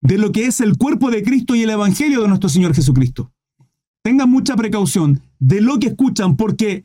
de 0.00 0.18
lo 0.18 0.32
que 0.32 0.46
es 0.46 0.60
el 0.60 0.76
cuerpo 0.76 1.10
de 1.10 1.22
Cristo 1.22 1.54
y 1.54 1.62
el 1.62 1.70
Evangelio 1.70 2.22
de 2.22 2.28
nuestro 2.28 2.48
Señor 2.48 2.74
Jesucristo. 2.74 3.32
Tengan 4.02 4.30
mucha 4.30 4.56
precaución 4.56 5.20
de 5.38 5.60
lo 5.60 5.78
que 5.78 5.88
escuchan, 5.88 6.36
porque 6.36 6.84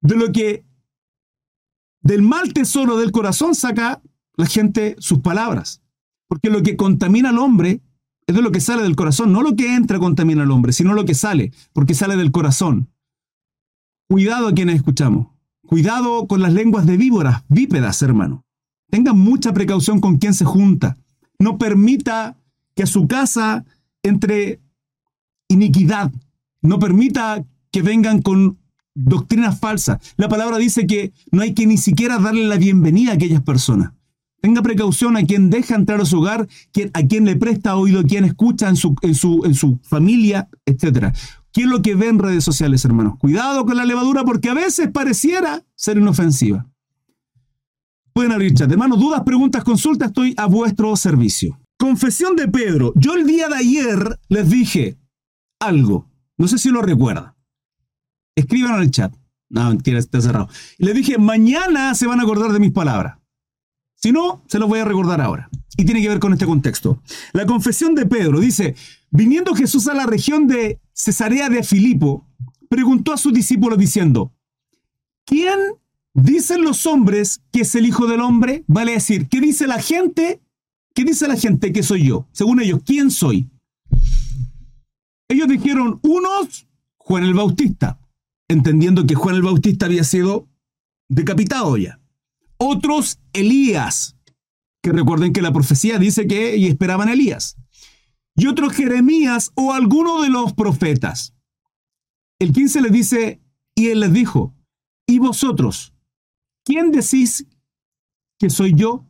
de 0.00 0.16
lo 0.16 0.32
que 0.32 0.64
del 2.02 2.22
mal 2.22 2.52
tesoro 2.52 2.96
del 2.96 3.12
corazón 3.12 3.54
saca 3.54 4.02
la 4.36 4.46
gente 4.46 4.96
sus 4.98 5.20
palabras. 5.20 5.82
Porque 6.28 6.50
lo 6.50 6.62
que 6.62 6.76
contamina 6.76 7.30
al 7.30 7.38
hombre 7.38 7.80
es 8.26 8.34
de 8.34 8.42
lo 8.42 8.52
que 8.52 8.60
sale 8.60 8.82
del 8.82 8.96
corazón, 8.96 9.32
no 9.32 9.42
lo 9.42 9.56
que 9.56 9.74
entra 9.74 9.98
contamina 9.98 10.42
al 10.42 10.50
hombre, 10.50 10.72
sino 10.72 10.92
lo 10.92 11.06
que 11.06 11.14
sale, 11.14 11.52
porque 11.72 11.94
sale 11.94 12.16
del 12.16 12.30
corazón. 12.30 12.90
Cuidado 14.08 14.48
a 14.48 14.52
quienes 14.52 14.76
escuchamos. 14.76 15.28
Cuidado 15.66 16.26
con 16.26 16.42
las 16.42 16.52
lenguas 16.52 16.86
de 16.86 16.96
víboras, 16.96 17.44
bípedas, 17.48 18.02
hermano. 18.02 18.44
Tengan 18.90 19.18
mucha 19.18 19.52
precaución 19.52 20.00
con 20.00 20.18
quien 20.18 20.34
se 20.34 20.44
junta. 20.44 20.96
No 21.38 21.58
permita 21.58 22.36
que 22.74 22.84
a 22.84 22.86
su 22.86 23.06
casa 23.06 23.64
entre 24.02 24.60
iniquidad. 25.48 26.12
No 26.62 26.78
permita 26.78 27.44
que 27.70 27.82
vengan 27.82 28.22
con 28.22 28.58
doctrinas 28.94 29.58
falsas. 29.60 29.98
La 30.16 30.28
palabra 30.28 30.58
dice 30.58 30.86
que 30.86 31.12
no 31.30 31.42
hay 31.42 31.54
que 31.54 31.66
ni 31.66 31.76
siquiera 31.76 32.18
darle 32.18 32.46
la 32.46 32.56
bienvenida 32.56 33.12
a 33.12 33.14
aquellas 33.14 33.42
personas. 33.42 33.92
Tenga 34.40 34.62
precaución 34.62 35.16
a 35.16 35.24
quien 35.24 35.50
deja 35.50 35.74
entrar 35.74 36.00
a 36.00 36.04
su 36.04 36.18
hogar, 36.20 36.46
a 36.92 37.02
quien 37.02 37.24
le 37.24 37.36
presta 37.36 37.76
oído, 37.76 38.00
a 38.00 38.04
quien 38.04 38.24
escucha 38.24 38.68
en 38.68 38.76
su, 38.76 38.94
en 39.02 39.14
su, 39.14 39.42
en 39.44 39.54
su 39.54 39.78
familia, 39.82 40.48
etc. 40.64 41.12
¿Qué 41.52 41.62
es 41.62 41.66
lo 41.66 41.82
que 41.82 41.96
ve 41.96 42.08
en 42.08 42.20
redes 42.20 42.44
sociales, 42.44 42.84
hermanos? 42.84 43.18
Cuidado 43.18 43.64
con 43.66 43.76
la 43.76 43.84
levadura 43.84 44.24
porque 44.24 44.48
a 44.48 44.54
veces 44.54 44.90
pareciera 44.90 45.64
ser 45.74 45.98
inofensiva. 45.98 46.66
Pueden 48.18 48.32
abrir 48.32 48.52
chat. 48.52 48.68
Hermanos, 48.68 48.98
dudas, 48.98 49.22
preguntas, 49.22 49.62
consultas, 49.62 50.08
estoy 50.08 50.34
a 50.36 50.46
vuestro 50.46 50.96
servicio. 50.96 51.56
Confesión 51.78 52.34
de 52.34 52.48
Pedro. 52.48 52.92
Yo 52.96 53.14
el 53.14 53.24
día 53.24 53.48
de 53.48 53.54
ayer 53.54 54.18
les 54.28 54.50
dije 54.50 54.98
algo. 55.60 56.10
No 56.36 56.48
sé 56.48 56.58
si 56.58 56.70
lo 56.70 56.82
recuerdan. 56.82 57.36
Escriban 58.34 58.74
en 58.74 58.80
el 58.80 58.90
chat. 58.90 59.14
No, 59.48 59.68
mentira, 59.68 60.00
está 60.00 60.20
cerrado. 60.20 60.48
Les 60.78 60.96
dije, 60.96 61.16
mañana 61.16 61.94
se 61.94 62.08
van 62.08 62.18
a 62.18 62.24
acordar 62.24 62.50
de 62.50 62.58
mis 62.58 62.72
palabras. 62.72 63.18
Si 63.94 64.10
no, 64.10 64.42
se 64.48 64.58
los 64.58 64.68
voy 64.68 64.80
a 64.80 64.84
recordar 64.84 65.20
ahora. 65.20 65.48
Y 65.76 65.84
tiene 65.84 66.02
que 66.02 66.08
ver 66.08 66.18
con 66.18 66.32
este 66.32 66.44
contexto. 66.44 67.00
La 67.32 67.46
confesión 67.46 67.94
de 67.94 68.04
Pedro 68.04 68.40
dice, 68.40 68.74
viniendo 69.12 69.54
Jesús 69.54 69.86
a 69.86 69.94
la 69.94 70.06
región 70.06 70.48
de 70.48 70.80
Cesarea 70.92 71.48
de 71.50 71.62
Filipo, 71.62 72.26
preguntó 72.68 73.12
a 73.12 73.16
sus 73.16 73.32
discípulos 73.32 73.78
diciendo, 73.78 74.34
¿quién 75.24 75.60
dicen 76.22 76.62
los 76.62 76.86
hombres 76.86 77.42
que 77.52 77.60
es 77.60 77.74
el 77.74 77.86
Hijo 77.86 78.06
del 78.06 78.20
Hombre? 78.20 78.64
Vale 78.66 78.92
decir, 78.92 79.28
¿qué 79.28 79.40
dice 79.40 79.66
la 79.66 79.80
gente? 79.80 80.40
¿Qué 80.94 81.04
dice 81.04 81.28
la 81.28 81.36
gente 81.36 81.72
que 81.72 81.82
soy 81.82 82.08
yo? 82.08 82.26
Según 82.32 82.60
ellos, 82.60 82.80
¿quién 82.84 83.10
soy? 83.10 83.50
Ellos 85.28 85.48
dijeron, 85.48 86.00
unos, 86.02 86.66
Juan 86.96 87.24
el 87.24 87.34
Bautista, 87.34 88.00
entendiendo 88.48 89.06
que 89.06 89.14
Juan 89.14 89.36
el 89.36 89.42
Bautista 89.42 89.86
había 89.86 90.04
sido 90.04 90.48
decapitado 91.08 91.76
ya. 91.76 92.00
Otros 92.56 93.20
Elías, 93.32 94.16
que 94.82 94.92
recuerden 94.92 95.32
que 95.32 95.42
la 95.42 95.52
profecía 95.52 95.98
dice 95.98 96.26
que 96.26 96.56
y 96.56 96.66
esperaban 96.66 97.08
Elías. 97.08 97.56
Y 98.34 98.46
otros 98.46 98.72
Jeremías 98.72 99.52
o 99.54 99.72
alguno 99.72 100.22
de 100.22 100.30
los 100.30 100.52
profetas. 100.52 101.34
El 102.38 102.52
15 102.52 102.82
les 102.82 102.92
dice, 102.92 103.40
y 103.74 103.88
él 103.88 104.00
les 104.00 104.12
dijo, 104.12 104.54
¿y 105.06 105.18
vosotros? 105.18 105.92
¿Quién 106.68 106.92
decís 106.92 107.46
que 108.38 108.50
soy 108.50 108.74
yo? 108.74 109.06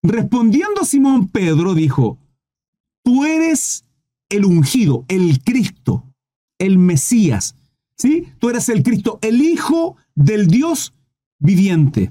Respondiendo 0.00 0.84
Simón 0.84 1.26
Pedro 1.26 1.74
dijo, 1.74 2.20
tú 3.02 3.24
eres 3.24 3.84
el 4.28 4.44
ungido, 4.44 5.04
el 5.08 5.42
Cristo, 5.42 6.14
el 6.56 6.78
Mesías. 6.78 7.56
¿Sí? 7.96 8.32
Tú 8.38 8.48
eres 8.48 8.68
el 8.68 8.84
Cristo, 8.84 9.18
el 9.22 9.42
Hijo 9.42 9.96
del 10.14 10.46
Dios 10.46 10.94
viviente. 11.40 12.08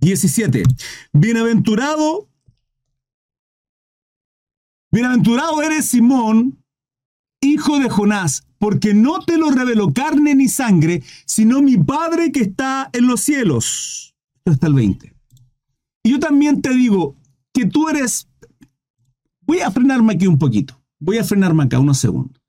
17. 0.00 0.64
Bienaventurado, 1.12 2.28
bienaventurado 4.90 5.62
eres 5.62 5.86
Simón, 5.86 6.60
hijo 7.40 7.78
de 7.78 7.88
Jonás, 7.88 8.46
porque 8.58 8.94
no 8.94 9.20
te 9.20 9.38
lo 9.38 9.50
reveló 9.50 9.92
carne 9.92 10.34
ni 10.34 10.48
sangre, 10.48 11.02
sino 11.26 11.62
mi 11.62 11.76
Padre 11.76 12.32
que 12.32 12.40
está 12.40 12.90
en 12.92 13.06
los 13.06 13.20
cielos. 13.20 14.14
Está 14.44 14.68
el 14.68 14.74
20. 14.74 15.14
Y 16.04 16.10
yo 16.10 16.18
también 16.18 16.62
te 16.62 16.70
digo 16.70 17.16
que 17.52 17.66
tú 17.66 17.88
eres... 17.88 18.28
Voy 19.42 19.60
a 19.60 19.70
frenarme 19.70 20.14
aquí 20.14 20.26
un 20.26 20.38
poquito. 20.38 20.80
Voy 20.98 21.18
a 21.18 21.24
frenarme 21.24 21.64
acá 21.64 21.78
unos 21.78 21.98
segundos. 21.98 22.42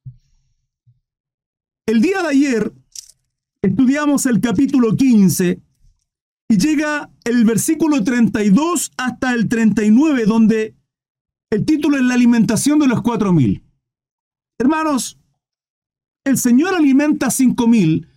El 1.86 2.02
día 2.02 2.22
de 2.22 2.30
ayer 2.30 2.74
estudiamos 3.62 4.26
el 4.26 4.42
capítulo 4.42 4.96
15 4.96 5.62
y 6.50 6.58
llega 6.58 7.10
el 7.24 7.46
versículo 7.46 8.04
32 8.04 8.92
hasta 8.98 9.34
el 9.34 9.48
39, 9.48 10.26
donde 10.26 10.76
el 11.50 11.66
título 11.66 11.98
es 11.98 12.04
la 12.04 12.14
alimentación 12.14 12.80
de 12.80 12.88
los 12.88 13.02
cuatro 13.02 13.34
mil. 13.34 13.64
Hermanos, 14.60 15.20
el 16.24 16.38
Señor 16.38 16.76
alimenta 16.76 17.30
cinco 17.30 17.68
mil 17.68 18.08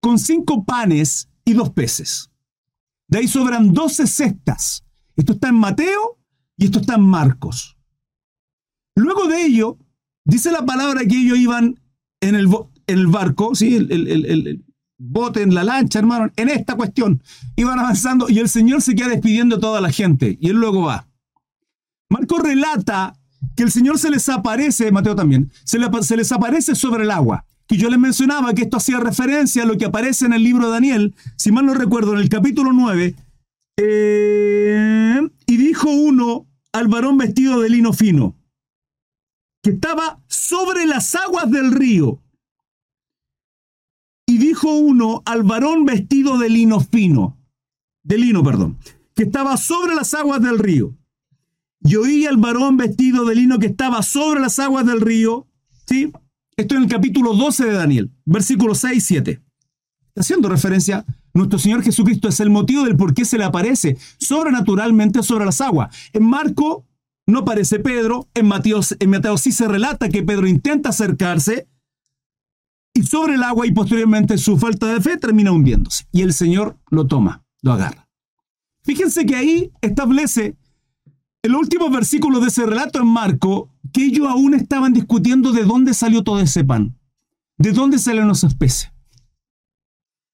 con 0.00 0.18
cinco 0.18 0.64
panes 0.64 1.28
y 1.44 1.54
dos 1.54 1.70
peces. 1.70 2.30
De 3.08 3.18
ahí 3.18 3.28
sobran 3.28 3.72
doce 3.72 4.06
cestas. 4.06 4.84
Esto 5.16 5.32
está 5.32 5.48
en 5.48 5.56
Mateo 5.56 6.18
y 6.56 6.66
esto 6.66 6.80
está 6.80 6.94
en 6.94 7.02
Marcos. 7.02 7.76
Luego 8.94 9.26
de 9.26 9.44
ello, 9.44 9.78
dice 10.24 10.52
la 10.52 10.64
palabra 10.64 11.00
que 11.04 11.16
ellos 11.16 11.38
iban 11.38 11.80
en 12.20 12.34
el, 12.34 12.48
el 12.86 13.06
barco, 13.06 13.54
¿sí? 13.54 13.76
el, 13.76 13.90
el, 13.90 14.64
bote 14.98 15.42
en 15.42 15.54
la 15.54 15.62
lancha, 15.64 16.00
hermano, 16.00 16.30
en 16.36 16.48
esta 16.48 16.74
cuestión. 16.74 17.22
Iban 17.56 17.78
avanzando 17.78 18.28
y 18.28 18.38
el 18.38 18.48
Señor 18.48 18.82
se 18.82 18.94
queda 18.94 19.08
despidiendo 19.08 19.56
a 19.56 19.60
toda 19.60 19.80
la 19.80 19.90
gente 19.90 20.36
y 20.40 20.50
él 20.50 20.56
luego 20.56 20.82
va. 20.82 21.08
Marco 22.10 22.38
relata 22.38 23.17
que 23.56 23.62
el 23.62 23.70
Señor 23.70 23.98
se 23.98 24.10
les 24.10 24.28
aparece, 24.28 24.90
Mateo 24.92 25.14
también, 25.14 25.50
se, 25.64 25.78
se 26.02 26.16
les 26.16 26.32
aparece 26.32 26.74
sobre 26.74 27.04
el 27.04 27.10
agua. 27.10 27.44
Que 27.66 27.76
yo 27.76 27.90
les 27.90 27.98
mencionaba 27.98 28.54
que 28.54 28.62
esto 28.62 28.78
hacía 28.78 28.98
referencia 28.98 29.62
a 29.62 29.66
lo 29.66 29.76
que 29.76 29.84
aparece 29.84 30.26
en 30.26 30.32
el 30.32 30.42
libro 30.42 30.66
de 30.66 30.72
Daniel, 30.72 31.14
si 31.36 31.52
mal 31.52 31.66
no 31.66 31.74
recuerdo, 31.74 32.14
en 32.14 32.20
el 32.20 32.28
capítulo 32.28 32.72
9. 32.72 33.14
Eh, 33.80 35.20
y 35.46 35.56
dijo 35.56 35.90
uno 35.90 36.46
al 36.72 36.88
varón 36.88 37.18
vestido 37.18 37.60
de 37.60 37.68
lino 37.68 37.92
fino, 37.92 38.36
que 39.62 39.70
estaba 39.70 40.20
sobre 40.28 40.86
las 40.86 41.14
aguas 41.14 41.50
del 41.50 41.72
río. 41.72 42.20
Y 44.26 44.38
dijo 44.38 44.74
uno 44.74 45.22
al 45.24 45.42
varón 45.42 45.84
vestido 45.84 46.38
de 46.38 46.50
lino 46.50 46.80
fino, 46.80 47.38
de 48.02 48.18
lino, 48.18 48.42
perdón, 48.42 48.78
que 49.14 49.24
estaba 49.24 49.56
sobre 49.56 49.94
las 49.94 50.12
aguas 50.14 50.42
del 50.42 50.58
río. 50.58 50.97
Y 51.80 51.96
oí 51.96 52.26
al 52.26 52.36
varón 52.36 52.76
vestido 52.76 53.24
de 53.24 53.34
lino 53.34 53.58
que 53.58 53.66
estaba 53.66 54.02
sobre 54.02 54.40
las 54.40 54.58
aguas 54.58 54.84
del 54.86 55.00
río. 55.00 55.46
¿Sí? 55.86 56.12
Esto 56.56 56.74
en 56.74 56.82
el 56.82 56.88
capítulo 56.88 57.34
12 57.34 57.66
de 57.66 57.72
Daniel, 57.72 58.10
versículos 58.24 58.78
6 58.78 58.96
y 58.96 59.00
7. 59.00 59.42
Haciendo 60.16 60.48
referencia, 60.48 61.06
nuestro 61.32 61.58
Señor 61.58 61.82
Jesucristo 61.82 62.28
es 62.28 62.40
el 62.40 62.50
motivo 62.50 62.84
del 62.84 62.96
por 62.96 63.14
qué 63.14 63.24
se 63.24 63.38
le 63.38 63.44
aparece 63.44 63.96
sobrenaturalmente 64.18 65.22
sobre 65.22 65.44
las 65.44 65.60
aguas. 65.60 65.94
En 66.12 66.24
Marco 66.24 66.84
no 67.26 67.40
aparece 67.40 67.78
Pedro, 67.78 68.28
en 68.34 68.46
Mateo, 68.46 68.80
en 68.98 69.10
Mateo 69.10 69.38
sí 69.38 69.52
se 69.52 69.68
relata 69.68 70.08
que 70.08 70.24
Pedro 70.24 70.48
intenta 70.48 70.88
acercarse 70.88 71.68
y 72.92 73.04
sobre 73.04 73.34
el 73.34 73.44
agua 73.44 73.66
y 73.66 73.70
posteriormente 73.70 74.36
su 74.38 74.58
falta 74.58 74.92
de 74.92 75.00
fe 75.00 75.16
termina 75.16 75.52
hundiéndose. 75.52 76.06
Y 76.10 76.22
el 76.22 76.32
Señor 76.32 76.76
lo 76.90 77.06
toma, 77.06 77.44
lo 77.62 77.72
agarra. 77.72 78.08
Fíjense 78.82 79.24
que 79.26 79.36
ahí 79.36 79.70
establece 79.80 80.56
el 81.42 81.54
último 81.54 81.90
versículo 81.90 82.40
de 82.40 82.48
ese 82.48 82.66
relato 82.66 83.00
en 83.00 83.06
Marco, 83.06 83.70
que 83.92 84.04
ellos 84.04 84.26
aún 84.28 84.54
estaban 84.54 84.92
discutiendo 84.92 85.52
de 85.52 85.64
dónde 85.64 85.94
salió 85.94 86.22
todo 86.22 86.40
ese 86.40 86.64
pan, 86.64 86.98
de 87.58 87.72
dónde 87.72 87.98
salen 87.98 88.28
los 88.28 88.44
especies. 88.44 88.92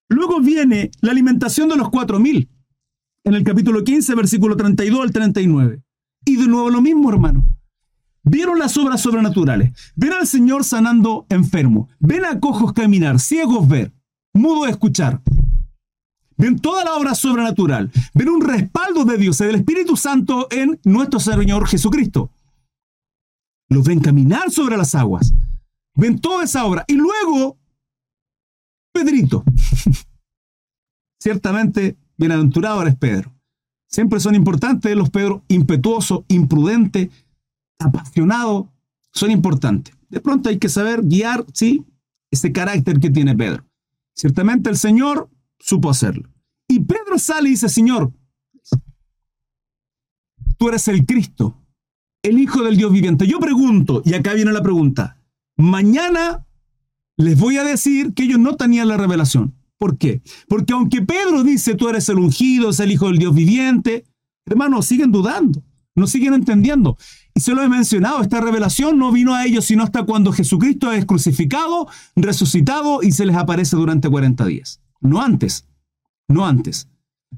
Luego 0.09 0.41
viene 0.41 0.91
la 1.01 1.13
alimentación 1.13 1.69
de 1.69 1.77
los 1.77 1.91
cuatro 1.91 2.19
mil, 2.19 2.49
en 3.25 3.35
el 3.35 3.43
capítulo 3.43 3.85
15, 3.85 4.15
versículo 4.15 4.57
32 4.57 5.01
al 5.01 5.13
39. 5.13 5.83
Y 6.27 6.37
de 6.37 6.47
nuevo 6.47 6.71
lo 6.71 6.81
mismo, 6.81 7.11
hermano. 7.11 7.45
Vieron 8.23 8.59
las 8.59 8.77
obras 8.77 9.03
sobrenaturales. 9.03 9.73
Ven 9.97 10.13
al 10.13 10.27
Señor 10.27 10.65
sanando 10.65 11.27
enfermo. 11.29 11.89
Ven 11.99 12.25
a 12.25 12.41
cojos 12.41 12.73
caminar, 12.73 13.21
ciegos 13.21 13.69
ver, 13.69 13.93
mudos 14.33 14.69
escuchar. 14.69 15.23
Ven 16.37 16.59
toda 16.59 16.85
la 16.85 16.95
obra 16.95 17.15
sobrenatural. 17.15 17.91
Ven 18.15 18.29
un 18.29 18.41
respaldo 18.41 19.05
de 19.05 19.19
Dios, 19.19 19.39
del 19.39 19.57
Espíritu 19.57 19.97
Santo 19.97 20.49
en 20.51 20.81
nuestro 20.85 21.21
Señor 21.21 21.67
Jesucristo. 21.67 22.31
Los 23.69 23.85
ven 23.85 24.01
caminar 24.01 24.51
sobre 24.51 24.77
las 24.77 24.95
aguas. 24.95 25.33
Ven 25.95 26.19
toda 26.19 26.45
esa 26.45 26.65
obra. 26.65 26.85
Y 26.89 26.95
luego, 26.95 27.59
Pedrito. 28.93 29.45
Ciertamente, 31.21 31.97
bienaventurado 32.17 32.83
eres 32.83 32.97
Pedro. 32.97 33.33
Siempre 33.87 34.21
son 34.21 34.35
importantes 34.35 34.95
los 34.97 35.11
Pedros, 35.11 35.43
impetuoso, 35.49 36.25
imprudente, 36.29 37.11
apasionado, 37.79 38.73
son 39.13 39.31
importantes. 39.31 39.95
De 40.09 40.21
pronto 40.21 40.49
hay 40.49 40.59
que 40.59 40.69
saber 40.69 41.03
guiar, 41.03 41.45
sí, 41.53 41.85
ese 42.31 42.53
carácter 42.53 42.99
que 42.99 43.11
tiene 43.11 43.37
Pedro. 43.37 43.65
Ciertamente 44.13 44.71
el 44.71 44.77
Señor 44.77 45.29
supo 45.59 45.91
hacerlo. 45.91 46.31
Y 46.69 46.81
Pedro 46.81 47.19
sale 47.19 47.49
y 47.49 47.53
dice, 47.53 47.69
Señor, 47.69 48.13
tú 50.57 50.69
eres 50.69 50.89
el 50.89 51.05
Cristo, 51.05 51.63
el 52.23 52.39
Hijo 52.39 52.63
del 52.63 52.77
Dios 52.77 52.93
viviente. 52.93 53.27
Yo 53.27 53.39
pregunto, 53.39 54.03
y 54.05 54.15
acá 54.15 54.35
viene 54.35 54.53
la 54.53 54.63
pregunta, 54.63 55.21
mañana 55.57 56.47
les 57.17 57.39
voy 57.39 57.59
a 57.59 57.65
decir 57.65 58.15
que 58.15 58.25
ellos 58.25 58.39
no 58.39 58.57
tenían 58.57 58.89
la 58.89 58.97
revelación. 58.97 59.55
¿Por 59.79 59.99
qué? 59.99 60.23
Porque 60.49 60.73
aunque 60.73 61.03
Pedro 61.03 61.43
dice, 61.45 61.75
tú 61.75 61.89
eres 61.89 62.09
el 62.09 62.19
ungido, 62.19 62.71
es 62.71 62.81
el 62.81 62.93
Hijo 62.93 63.09
del 63.09 63.19
Dios 63.19 63.35
viviente, 63.35 64.05
hermanos, 64.47 64.87
siguen 64.87 65.13
dudando, 65.13 65.63
no 65.95 66.07
siguen 66.07 66.35
entendiendo. 66.35 66.97
Y 67.35 67.41
se 67.41 67.55
lo 67.55 67.63
he 67.63 67.69
mencionado, 67.69 68.23
esta 68.23 68.41
revelación 68.41 68.99
no 68.99 69.13
vino 69.13 69.35
a 69.35 69.45
ellos 69.45 69.65
sino 69.67 69.83
hasta 69.83 70.05
cuando 70.05 70.33
Jesucristo 70.33 70.93
es 70.93 71.05
crucificado, 71.05 71.89
resucitado 72.17 73.03
y 73.03 73.13
se 73.13 73.27
les 73.27 73.37
aparece 73.37 73.77
durante 73.77 74.09
40 74.09 74.47
días 74.47 74.81
no 75.05 75.21
antes, 75.21 75.69
no 76.27 76.45
antes. 76.45 76.89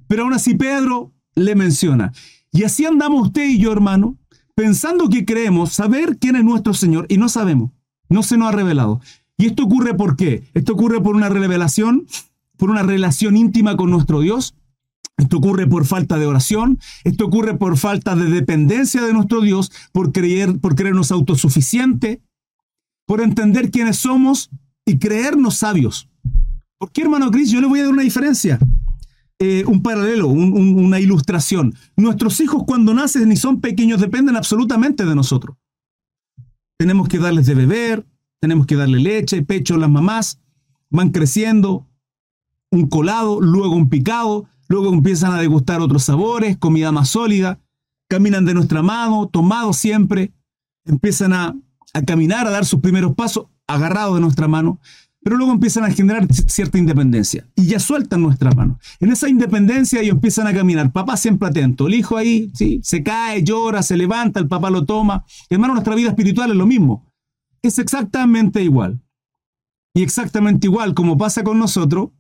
Pero 0.08 0.22
aún 0.22 0.32
así 0.32 0.54
Pedro 0.54 1.12
le 1.34 1.54
menciona. 1.54 2.12
Y 2.52 2.64
así 2.64 2.86
andamos 2.86 3.26
usted 3.26 3.46
y 3.46 3.58
yo, 3.58 3.72
hermano, 3.72 4.16
pensando 4.54 5.10
que 5.10 5.26
creemos 5.26 5.72
saber 5.72 6.16
quién 6.18 6.36
es 6.36 6.44
nuestro 6.44 6.72
Señor 6.72 7.06
y 7.10 7.18
no 7.18 7.28
sabemos, 7.28 7.72
no 8.08 8.22
se 8.22 8.38
nos 8.38 8.48
ha 8.48 8.52
revelado. 8.52 9.00
¿Y 9.36 9.46
esto 9.46 9.64
ocurre 9.64 9.94
por 9.94 10.16
qué? 10.16 10.44
Esto 10.54 10.72
ocurre 10.72 11.02
por 11.02 11.14
una 11.14 11.28
revelación, 11.28 12.06
por 12.56 12.70
una 12.70 12.82
relación 12.82 13.36
íntima 13.36 13.76
con 13.76 13.90
nuestro 13.90 14.20
Dios. 14.20 14.54
Esto 15.18 15.38
ocurre 15.38 15.66
por 15.66 15.86
falta 15.86 16.18
de 16.18 16.26
oración, 16.26 16.78
esto 17.04 17.24
ocurre 17.24 17.56
por 17.56 17.78
falta 17.78 18.14
de 18.14 18.28
dependencia 18.28 19.02
de 19.02 19.14
nuestro 19.14 19.40
Dios, 19.40 19.72
por 19.92 20.12
creer, 20.12 20.60
por 20.60 20.74
creernos 20.74 21.10
autosuficiente, 21.10 22.20
por 23.06 23.22
entender 23.22 23.70
quiénes 23.70 23.96
somos 23.96 24.50
y 24.84 24.98
creernos 24.98 25.56
sabios. 25.56 26.10
¿Por 26.78 26.92
qué, 26.92 27.02
hermano 27.02 27.30
Cris? 27.30 27.50
Yo 27.50 27.60
le 27.60 27.66
voy 27.66 27.80
a 27.80 27.84
dar 27.84 27.92
una 27.92 28.02
diferencia. 28.02 28.58
Eh, 29.38 29.64
un 29.66 29.82
paralelo, 29.82 30.28
una 30.28 31.00
ilustración. 31.00 31.74
Nuestros 31.96 32.40
hijos 32.40 32.64
cuando 32.66 32.94
nacen 32.94 33.30
y 33.32 33.36
son 33.36 33.60
pequeños 33.60 34.00
dependen 34.00 34.36
absolutamente 34.36 35.04
de 35.04 35.14
nosotros. 35.14 35.56
Tenemos 36.78 37.08
que 37.08 37.18
darles 37.18 37.46
de 37.46 37.54
beber, 37.54 38.06
tenemos 38.40 38.66
que 38.66 38.76
darle 38.76 38.98
leche, 38.98 39.42
pecho 39.42 39.74
a 39.74 39.78
las 39.78 39.90
mamás, 39.90 40.40
van 40.90 41.10
creciendo, 41.10 41.86
un 42.70 42.88
colado, 42.88 43.40
luego 43.40 43.74
un 43.74 43.88
picado, 43.88 44.46
luego 44.68 44.92
empiezan 44.92 45.32
a 45.32 45.40
degustar 45.40 45.80
otros 45.80 46.04
sabores, 46.04 46.58
comida 46.58 46.92
más 46.92 47.08
sólida, 47.10 47.60
caminan 48.08 48.44
de 48.44 48.54
nuestra 48.54 48.82
mano, 48.82 49.28
tomados 49.28 49.76
siempre, 49.76 50.32
empiezan 50.84 51.32
a, 51.32 51.54
a 51.94 52.02
caminar, 52.02 52.46
a 52.46 52.50
dar 52.50 52.66
sus 52.66 52.80
primeros 52.80 53.14
pasos, 53.14 53.46
agarrados 53.66 54.14
de 54.14 54.20
nuestra 54.20 54.48
mano 54.48 54.80
pero 55.26 55.38
luego 55.38 55.50
empiezan 55.50 55.82
a 55.82 55.90
generar 55.90 56.32
cierta 56.32 56.78
independencia 56.78 57.44
y 57.56 57.66
ya 57.66 57.80
sueltan 57.80 58.22
nuestras 58.22 58.54
manos. 58.54 58.76
En 59.00 59.10
esa 59.10 59.28
independencia 59.28 60.00
ellos 60.00 60.14
empiezan 60.14 60.46
a 60.46 60.54
caminar, 60.54 60.92
papá 60.92 61.16
siempre 61.16 61.48
atento, 61.48 61.88
el 61.88 61.94
hijo 61.94 62.16
ahí, 62.16 62.48
sí, 62.54 62.78
se 62.84 63.02
cae, 63.02 63.42
llora, 63.42 63.82
se 63.82 63.96
levanta, 63.96 64.38
el 64.38 64.46
papá 64.46 64.70
lo 64.70 64.84
toma. 64.84 65.24
Hermano, 65.50 65.72
nuestra 65.74 65.96
vida 65.96 66.10
espiritual 66.10 66.52
es 66.52 66.56
lo 66.56 66.64
mismo, 66.64 67.10
es 67.60 67.80
exactamente 67.80 68.62
igual. 68.62 69.02
Y 69.94 70.04
exactamente 70.04 70.68
igual 70.68 70.94
como 70.94 71.18
pasa 71.18 71.42
con 71.42 71.58
nosotros, 71.58 72.10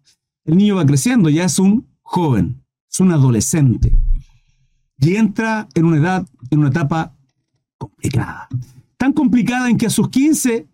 el 0.44 0.56
niño 0.56 0.74
va 0.74 0.84
creciendo, 0.84 1.30
ya 1.30 1.44
es 1.44 1.60
un 1.60 1.86
joven, 2.02 2.64
es 2.92 2.98
un 2.98 3.12
adolescente. 3.12 3.96
Y 4.98 5.14
entra 5.14 5.68
en 5.74 5.84
una 5.84 5.98
edad, 5.98 6.26
en 6.50 6.58
una 6.58 6.70
etapa 6.70 7.14
complicada. 7.78 8.48
Tan 8.96 9.12
complicada 9.12 9.70
en 9.70 9.76
que 9.76 9.86
a 9.86 9.90
sus 9.90 10.08
15 10.08 10.66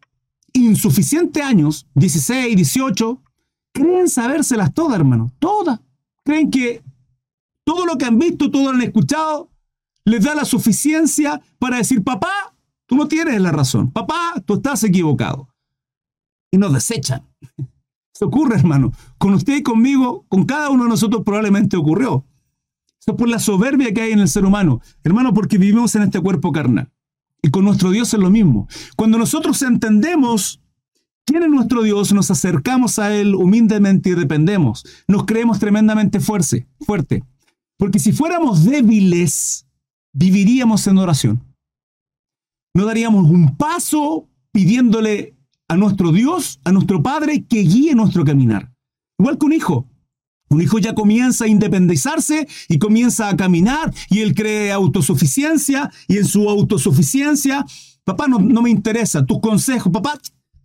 insuficientes 0.53 1.43
años, 1.43 1.87
16, 1.95 2.57
18, 2.57 3.23
creen 3.73 4.09
sabérselas 4.09 4.73
todas, 4.73 4.97
hermano, 4.97 5.33
todas. 5.39 5.81
Creen 6.25 6.51
que 6.51 6.83
todo 7.65 7.87
lo 7.87 7.97
que 7.97 8.05
han 8.05 8.19
visto, 8.19 8.51
todo 8.51 8.65
lo 8.65 8.71
que 8.71 8.77
han 8.77 8.83
escuchado, 8.83 9.51
les 10.05 10.25
da 10.25 10.35
la 10.35 10.45
suficiencia 10.45 11.41
para 11.59 11.79
decir, 11.79 12.03
papá, 12.03 12.55
tú 12.87 12.97
no 12.97 13.09
tienes 13.09 13.41
la 13.41 13.53
razón, 13.53 13.91
papá, 13.91 14.35
tú 14.45 14.55
estás 14.55 14.85
equivocado. 14.85 15.49
Y 16.51 16.59
nos 16.59 16.73
desechan. 16.73 17.27
Eso 18.15 18.27
ocurre, 18.27 18.57
hermano. 18.57 18.93
Con 19.17 19.33
usted 19.33 19.57
y 19.57 19.63
conmigo, 19.63 20.27
con 20.29 20.45
cada 20.45 20.69
uno 20.69 20.85
de 20.85 20.91
nosotros 20.91 21.23
probablemente 21.25 21.77
ocurrió. 21.77 22.27
Eso 23.01 23.13
es 23.13 23.17
por 23.17 23.29
la 23.29 23.39
soberbia 23.39 23.93
que 23.93 24.03
hay 24.03 24.13
en 24.13 24.21
el 24.21 24.29
ser 24.29 24.45
humano. 24.45 24.81
Hermano, 25.03 25.33
porque 25.33 25.59
vivimos 25.59 25.95
en 25.95 26.03
este 26.03 26.21
cuerpo 26.21 26.53
carnal. 26.53 26.93
Y 27.43 27.51
con 27.51 27.65
nuestro 27.65 27.91
Dios 27.91 28.15
es 28.15 28.21
lo 28.21 28.31
mismo. 28.31 28.69
Cuando 28.97 29.19
nosotros 29.19 29.61
entendemos 29.63 30.63
¿Quién 31.25 31.45
es 31.45 31.49
nuestro 31.51 31.83
Dios? 31.83 32.13
Nos 32.13 32.31
acercamos 32.31 32.99
a 32.99 33.15
Él 33.15 33.35
humildemente 33.35 34.11
y 34.11 34.15
dependemos. 34.15 34.85
Nos 35.07 35.25
creemos 35.25 35.61
tremendamente 35.61 36.19
fuerte, 36.19 36.67
fuerte. 36.81 37.23
Porque 37.77 38.01
si 38.01 38.13
fuéramos 38.13 38.65
débiles, 38.65 39.67
viviríamos 40.13 40.87
en 40.87 40.99
oración. 40.99 41.45
No 42.75 42.87
daríamos 42.87 43.31
un 43.31 43.57
paso 43.57 44.29
pidiéndole 44.51 45.37
a 45.69 45.77
nuestro 45.77 46.11
Dios, 46.11 46.61
a 46.65 46.73
nuestro 46.73 47.03
Padre, 47.03 47.45
que 47.45 47.61
guíe 47.61 47.95
nuestro 47.95 48.25
caminar. 48.25 48.73
Igual 49.19 49.39
que 49.39 49.47
un 49.47 49.53
hijo. 49.53 49.89
Un 50.53 50.63
hijo 50.63 50.79
ya 50.79 50.95
comienza 50.95 51.45
a 51.45 51.49
independizarse 51.49 52.47
y 52.69 52.79
comienza 52.79 53.29
a 53.29 53.37
caminar 53.37 53.93
y 54.09 54.21
él 54.21 54.35
cree 54.35 54.73
autosuficiencia 54.73 55.91
y 56.09 56.19
en 56.19 56.27
su 56.27 56.49
autosuficiencia, 56.49 57.65
papá, 58.05 58.29
no, 58.29 58.39
no 58.39 58.63
me 58.63 58.71
interesa, 58.71 59.25
tus 59.25 59.41
consejos, 59.41 59.93
papá, 59.93 60.19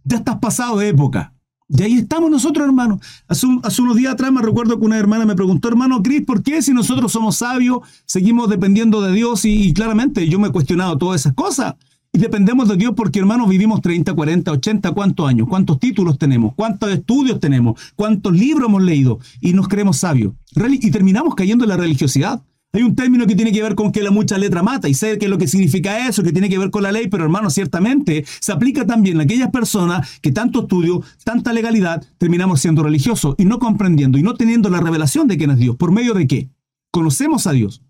ya 0.04 0.18
estás 0.18 0.38
pasado 0.38 0.78
de 0.78 0.90
época. 0.90 1.34
Y 1.70 1.84
ahí 1.84 1.98
estamos 1.98 2.32
nosotros, 2.32 2.66
hermano. 2.66 3.00
Hace, 3.28 3.46
unos 3.82 3.96
días 3.98 4.14
atrás 4.14 4.32
me 4.32 4.42
recuerdo 4.42 4.80
que 4.80 4.86
una 4.86 4.98
hermana 4.98 5.26
me 5.26 5.36
preguntó, 5.36 5.68
hermano 5.68 6.02
Cris, 6.02 6.26
¿por 6.26 6.42
qué 6.42 6.62
si 6.62 6.74
nosotros 6.74 7.12
somos 7.12 7.38
sabios, 7.38 7.80
seguimos 8.06 8.50
dependiendo 8.50 9.02
de 9.02 9.12
Dios? 9.12 9.44
Y, 9.44 9.74
claramente 9.74 10.28
yo 10.30 10.40
me 10.40 10.48
he 10.48 10.52
cuestionado 10.52 10.98
todas 10.98 11.22
esas 11.22 11.34
cosas. 11.34 11.76
Y 12.18 12.20
dependemos 12.20 12.68
de 12.68 12.78
Dios 12.78 12.94
porque, 12.96 13.20
hermanos, 13.20 13.48
vivimos 13.48 13.80
30, 13.80 14.12
40, 14.12 14.52
80, 14.52 14.92
¿cuántos 14.94 15.30
años? 15.30 15.48
¿Cuántos 15.48 15.80
títulos 15.80 16.18
tenemos? 16.18 16.56
¿Cuántos 16.56 16.90
estudios 16.90 17.40
tenemos? 17.40 17.80
¿Cuántos 17.96 18.34
libros 18.34 18.70
hemos 18.70 18.82
leído? 18.82 19.20
Y 19.40 19.54
nos 19.54 19.68
creemos 19.68 19.98
sabios. 19.98 20.34
Y 20.82 20.90
terminamos 20.90 21.36
cayendo 21.36 21.66
en 21.66 21.70
la 21.70 21.78
religiosidad. 21.78 22.42
Hay 22.74 22.82
un 22.82 22.96
término 22.96 23.28
que 23.28 23.36
tiene 23.36 23.52
que 23.52 23.62
ver 23.62 23.76
con 23.76 23.92
que 23.92 24.02
la 24.02 24.10
mucha 24.10 24.40
letra 24.40 24.64
mata 24.64 24.90
y 24.90 24.96
sé 24.96 25.20
que 25.20 25.28
lo 25.28 25.38
que 25.38 25.48
significa 25.48 26.08
eso, 26.08 26.24
que 26.24 26.32
tiene 26.32 26.50
que 26.50 26.58
ver 26.58 26.72
con 26.72 26.82
la 26.82 26.92
ley, 26.92 27.08
pero 27.08 27.24
hermano, 27.24 27.52
ciertamente 27.52 28.26
se 28.40 28.52
aplica 28.52 28.84
también 28.88 29.20
a 29.20 29.24
aquellas 29.24 29.52
personas 29.52 30.20
que 30.20 30.32
tanto 30.32 30.62
estudio, 30.62 31.04
tanta 31.24 31.54
legalidad, 31.54 32.04
terminamos 32.18 32.62
siendo 32.62 32.82
religiosos 32.82 33.36
y 33.38 33.46
no 33.46 33.60
comprendiendo 33.60 34.18
y 34.18 34.24
no 34.24 34.34
teniendo 34.34 34.72
la 34.72 34.80
revelación 34.80 35.28
de 35.28 35.38
quién 35.38 35.52
es 35.52 35.60
Dios. 35.60 35.76
¿Por 35.76 35.92
medio 35.92 36.16
de 36.16 36.26
qué? 36.26 36.50
Conocemos 36.90 37.46
a 37.46 37.52
Dios, 37.52 37.84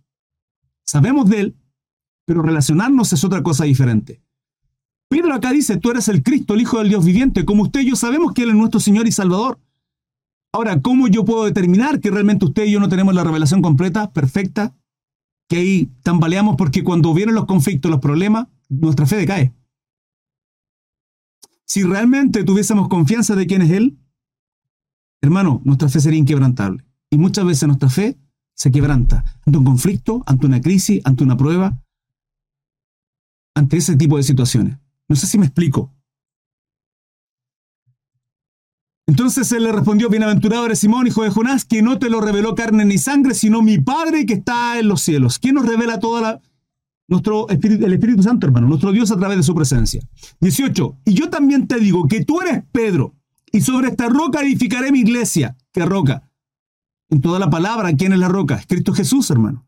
sabemos 0.86 1.30
de 1.30 1.40
Él, 1.40 1.56
pero 2.28 2.42
relacionarnos 2.42 3.14
es 3.14 3.24
otra 3.24 3.42
cosa 3.42 3.64
diferente. 3.64 4.22
Pedro 5.10 5.34
acá 5.34 5.54
dice, 5.54 5.78
tú 5.78 5.92
eres 5.92 6.10
el 6.10 6.22
Cristo, 6.22 6.54
el 6.54 6.62
Hijo 6.62 6.80
del 6.80 6.90
Dios 6.90 7.06
viviente, 7.06 7.46
como 7.46 7.64
usted 7.64 7.80
y 7.80 7.90
yo 7.90 7.96
sabemos 7.96 8.34
que 8.34 8.44
Él 8.44 8.50
es 8.50 8.56
nuestro 8.56 8.82
Señor 8.82 9.08
y 9.08 9.14
Salvador. 9.14 9.62
Ahora, 10.52 10.82
¿cómo 10.82 11.08
yo 11.08 11.24
puedo 11.24 11.46
determinar 11.46 12.02
que 12.02 12.12
realmente 12.12 12.44
usted 12.44 12.66
y 12.66 12.72
yo 12.72 12.82
no 12.82 12.90
tenemos 12.90 13.16
la 13.16 13.24
revelación 13.24 13.62
completa, 13.62 14.12
perfecta? 14.12 14.76
Que 15.48 15.56
ahí 15.56 15.92
tambaleamos 16.04 16.58
porque 16.58 16.84
cuando 16.84 17.14
vienen 17.14 17.34
los 17.34 17.46
conflictos, 17.46 17.90
los 17.90 18.02
problemas, 18.02 18.48
nuestra 18.68 19.06
fe 19.06 19.16
decae. 19.16 19.54
Si 21.64 21.84
realmente 21.84 22.44
tuviésemos 22.44 22.90
confianza 22.90 23.36
de 23.36 23.48
quién 23.48 23.62
es 23.62 23.72
Él, 23.72 23.98
hermano, 25.22 25.62
nuestra 25.64 25.88
fe 25.88 26.02
sería 26.02 26.20
inquebrantable. 26.20 26.84
Y 27.10 27.18
muchas 27.18 27.46
veces 27.46 27.68
nuestra 27.68 27.88
fe 27.90 28.18
se 28.54 28.70
quebranta 28.70 29.24
ante 29.46 29.58
un 29.58 29.64
conflicto, 29.64 30.24
ante 30.26 30.46
una 30.46 30.60
crisis, 30.60 31.00
ante 31.06 31.24
una 31.24 31.38
prueba, 31.38 31.82
ante 33.58 33.78
ese 33.78 33.96
tipo 33.96 34.18
de 34.18 34.24
situaciones. 34.24 34.78
No 35.08 35.16
sé 35.16 35.26
si 35.28 35.38
me 35.38 35.46
explico. 35.46 35.94
Entonces 39.08 39.52
él 39.54 39.64
le 39.64 39.72
respondió, 39.72 40.10
bienaventurado 40.10 40.66
eres 40.66 40.80
Simón, 40.80 41.08
hijo 41.08 41.24
de 41.24 41.30
Jonás, 41.30 41.64
que 41.64 41.82
no 41.82 41.98
te 41.98 42.10
lo 42.10 42.20
reveló 42.20 42.56
carne 42.56 42.84
ni 42.84 42.98
sangre, 42.98 43.34
sino 43.34 43.62
mi 43.62 43.80
Padre 43.80 44.26
que 44.26 44.34
está 44.34 44.78
en 44.78 44.90
los 44.90 45.02
cielos. 45.02 45.40
¿Quién 45.40 45.56
nos 45.56 45.66
revela 45.66 46.00
toda 46.00 46.22
la... 46.22 46.42
Nuestro 47.10 47.48
Espíritu, 47.50 47.86
el 47.86 47.94
Espíritu 47.94 48.22
Santo, 48.22 48.48
hermano, 48.48 48.68
nuestro 48.68 48.92
Dios 48.92 49.10
a 49.12 49.18
través 49.18 49.38
de 49.38 49.44
su 49.44 49.56
presencia. 49.56 50.02
18. 50.42 50.98
Y 51.06 51.14
yo 51.14 51.30
también 51.30 51.66
te 51.66 51.80
digo 51.80 52.06
que 52.06 52.26
tú 52.26 52.42
eres 52.42 52.66
Pedro, 52.74 53.16
y 53.50 53.62
sobre 53.62 53.88
esta 53.88 54.10
roca 54.10 54.42
edificaré 54.42 54.92
mi 54.92 55.00
iglesia. 55.00 55.56
¿Qué 55.72 55.86
roca? 55.86 56.30
En 57.10 57.22
toda 57.22 57.40
la 57.40 57.50
palabra, 57.50 57.94
¿quién 57.96 58.12
es 58.12 58.20
la 58.20 58.28
roca? 58.28 58.56
Es 58.56 58.68
Cristo 58.68 58.94
Jesús, 58.94 59.32
hermano. 59.32 59.66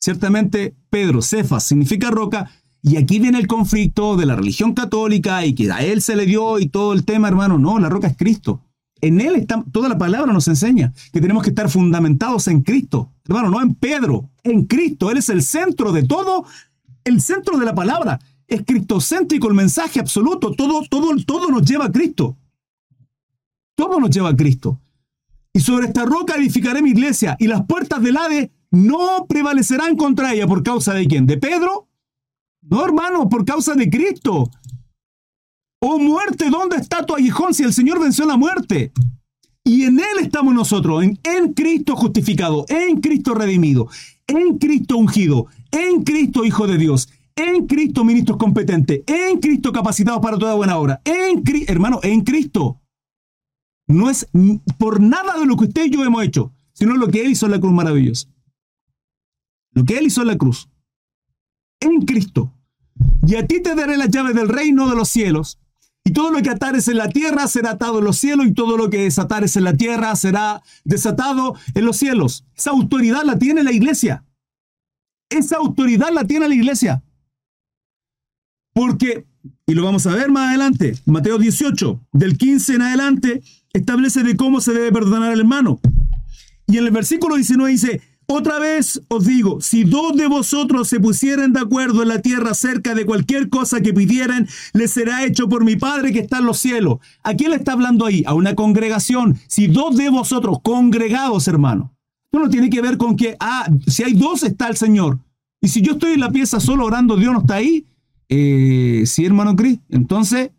Ciertamente, 0.00 0.74
Pedro, 0.88 1.20
Cefas, 1.20 1.64
significa 1.64 2.10
roca, 2.10 2.50
y 2.82 2.96
aquí 2.96 3.18
viene 3.18 3.38
el 3.38 3.46
conflicto 3.46 4.16
de 4.16 4.26
la 4.26 4.36
religión 4.36 4.72
católica 4.72 5.44
y 5.44 5.54
que 5.54 5.70
a 5.70 5.82
él 5.82 6.00
se 6.00 6.16
le 6.16 6.26
dio 6.26 6.58
y 6.58 6.68
todo 6.68 6.92
el 6.92 7.04
tema, 7.04 7.28
hermano. 7.28 7.58
No, 7.58 7.78
la 7.78 7.88
roca 7.88 8.06
es 8.06 8.16
Cristo. 8.16 8.62
En 9.00 9.20
Él 9.20 9.36
está, 9.36 9.64
toda 9.70 9.88
la 9.88 9.98
palabra 9.98 10.32
nos 10.32 10.48
enseña 10.48 10.92
que 11.12 11.20
tenemos 11.20 11.42
que 11.42 11.50
estar 11.50 11.70
fundamentados 11.70 12.48
en 12.48 12.62
Cristo. 12.62 13.12
Hermano, 13.26 13.50
no 13.50 13.62
en 13.62 13.74
Pedro, 13.74 14.30
en 14.42 14.66
Cristo. 14.66 15.10
Él 15.10 15.18
es 15.18 15.28
el 15.28 15.42
centro 15.42 15.92
de 15.92 16.02
todo, 16.02 16.44
el 17.04 17.20
centro 17.20 17.58
de 17.58 17.64
la 17.64 17.74
palabra. 17.74 18.18
Es 18.46 18.62
cristocéntrico 18.64 19.48
el 19.48 19.54
mensaje 19.54 20.00
absoluto. 20.00 20.52
Todo, 20.52 20.82
todo, 20.88 21.14
todo 21.24 21.48
nos 21.50 21.64
lleva 21.64 21.86
a 21.86 21.92
Cristo. 21.92 22.36
Todo 23.76 24.00
nos 24.00 24.10
lleva 24.10 24.30
a 24.30 24.36
Cristo. 24.36 24.80
Y 25.52 25.60
sobre 25.60 25.86
esta 25.86 26.04
roca 26.04 26.34
edificaré 26.36 26.82
mi 26.82 26.90
iglesia 26.90 27.36
y 27.38 27.46
las 27.46 27.64
puertas 27.66 28.02
del 28.02 28.16
Hade 28.16 28.50
no 28.70 29.26
prevalecerán 29.28 29.96
contra 29.96 30.32
ella 30.32 30.46
por 30.46 30.62
causa 30.62 30.92
de 30.94 31.06
quién? 31.06 31.26
¿De 31.26 31.38
Pedro? 31.38 31.87
No, 32.70 32.84
hermano, 32.84 33.28
por 33.28 33.44
causa 33.44 33.74
de 33.74 33.88
Cristo. 33.88 34.50
Oh 35.80 35.98
muerte, 35.98 36.50
¿dónde 36.50 36.76
está 36.76 37.06
tu 37.06 37.14
aguijón 37.14 37.54
si 37.54 37.62
el 37.62 37.72
Señor 37.72 38.00
venció 38.00 38.26
la 38.26 38.36
muerte? 38.36 38.92
Y 39.64 39.84
en 39.84 39.98
Él 39.98 40.18
estamos 40.22 40.54
nosotros, 40.54 41.02
en, 41.02 41.18
en, 41.22 41.52
Cristo 41.52 41.94
justificado, 41.94 42.64
en 42.68 43.00
Cristo 43.00 43.34
redimido, 43.34 43.88
en 44.26 44.58
Cristo 44.58 44.96
ungido, 44.96 45.46
en 45.70 46.02
Cristo 46.04 46.44
Hijo 46.44 46.66
de 46.66 46.78
Dios, 46.78 47.08
en 47.36 47.66
Cristo 47.66 48.04
ministros 48.04 48.38
competentes, 48.38 49.02
en 49.06 49.38
Cristo 49.38 49.72
capacitados 49.72 50.20
para 50.20 50.38
toda 50.38 50.54
buena 50.54 50.76
obra, 50.78 51.00
en 51.04 51.42
hermano, 51.68 52.00
en 52.02 52.22
Cristo. 52.22 52.80
No 53.86 54.10
es 54.10 54.26
por 54.78 55.00
nada 55.00 55.38
de 55.38 55.46
lo 55.46 55.56
que 55.56 55.64
usted 55.64 55.86
y 55.86 55.90
yo 55.90 56.04
hemos 56.04 56.24
hecho, 56.24 56.52
sino 56.72 56.96
lo 56.96 57.08
que 57.08 57.22
Él 57.22 57.30
hizo 57.30 57.46
en 57.46 57.52
la 57.52 57.60
cruz 57.60 57.72
maravillosa. 57.72 58.28
Lo 59.72 59.84
que 59.84 59.98
Él 59.98 60.06
hizo 60.06 60.22
en 60.22 60.28
la 60.28 60.36
cruz. 60.36 60.68
En 61.80 62.02
Cristo. 62.02 62.57
Y 63.26 63.36
a 63.36 63.46
ti 63.46 63.60
te 63.62 63.74
daré 63.74 63.96
las 63.96 64.08
llaves 64.08 64.34
del 64.34 64.48
reino 64.48 64.88
de 64.88 64.96
los 64.96 65.08
cielos. 65.08 65.58
Y 66.04 66.12
todo 66.12 66.30
lo 66.30 66.40
que 66.40 66.50
atares 66.50 66.88
en 66.88 66.96
la 66.96 67.08
tierra 67.08 67.46
será 67.48 67.72
atado 67.72 67.98
en 67.98 68.04
los 68.04 68.16
cielos, 68.16 68.46
y 68.46 68.54
todo 68.54 68.78
lo 68.78 68.88
que 68.88 69.02
desatares 69.02 69.56
en 69.56 69.64
la 69.64 69.74
tierra 69.74 70.16
será 70.16 70.62
desatado 70.84 71.54
en 71.74 71.84
los 71.84 71.98
cielos. 71.98 72.46
Esa 72.56 72.70
autoridad 72.70 73.24
la 73.24 73.38
tiene 73.38 73.62
la 73.62 73.72
iglesia. 73.72 74.24
Esa 75.28 75.56
autoridad 75.56 76.10
la 76.12 76.24
tiene 76.24 76.48
la 76.48 76.54
iglesia. 76.54 77.02
Porque, 78.72 79.26
y 79.66 79.74
lo 79.74 79.84
vamos 79.84 80.06
a 80.06 80.14
ver 80.14 80.30
más 80.30 80.48
adelante, 80.48 80.96
Mateo 81.04 81.36
18, 81.36 82.00
del 82.12 82.38
15 82.38 82.76
en 82.76 82.82
adelante, 82.82 83.42
establece 83.72 84.22
de 84.22 84.36
cómo 84.36 84.60
se 84.60 84.72
debe 84.72 84.92
perdonar 84.92 85.32
al 85.32 85.40
hermano. 85.40 85.80
Y 86.66 86.78
en 86.78 86.84
el 86.84 86.90
versículo 86.90 87.36
19 87.36 87.70
dice, 87.70 88.00
otra 88.30 88.58
vez 88.58 89.00
os 89.08 89.24
digo, 89.24 89.62
si 89.62 89.84
dos 89.84 90.14
de 90.14 90.26
vosotros 90.26 90.86
se 90.86 91.00
pusieren 91.00 91.54
de 91.54 91.60
acuerdo 91.60 92.02
en 92.02 92.08
la 92.08 92.20
tierra 92.20 92.50
acerca 92.50 92.94
de 92.94 93.06
cualquier 93.06 93.48
cosa 93.48 93.80
que 93.80 93.94
pidieran, 93.94 94.46
les 94.74 94.90
será 94.90 95.24
hecho 95.24 95.48
por 95.48 95.64
mi 95.64 95.76
Padre 95.76 96.12
que 96.12 96.18
está 96.18 96.38
en 96.38 96.44
los 96.44 96.58
cielos. 96.58 96.98
¿A 97.22 97.32
quién 97.32 97.52
le 97.52 97.56
está 97.56 97.72
hablando 97.72 98.04
ahí? 98.04 98.24
A 98.26 98.34
una 98.34 98.54
congregación. 98.54 99.38
Si 99.46 99.66
dos 99.66 99.96
de 99.96 100.10
vosotros, 100.10 100.58
congregados, 100.62 101.48
hermano. 101.48 101.94
No 102.30 102.50
tiene 102.50 102.68
que 102.68 102.82
ver 102.82 102.98
con 102.98 103.16
que, 103.16 103.34
ah, 103.40 103.66
si 103.86 104.02
hay 104.02 104.12
dos 104.12 104.42
está 104.42 104.68
el 104.68 104.76
Señor. 104.76 105.18
Y 105.62 105.68
si 105.68 105.80
yo 105.80 105.92
estoy 105.92 106.12
en 106.12 106.20
la 106.20 106.30
pieza 106.30 106.60
solo 106.60 106.84
orando, 106.84 107.16
Dios 107.16 107.32
no 107.32 107.40
está 107.40 107.54
ahí. 107.54 107.86
Eh, 108.28 109.04
sí, 109.06 109.24
hermano 109.24 109.56
Cris. 109.56 109.78
Entonces, 109.88 110.50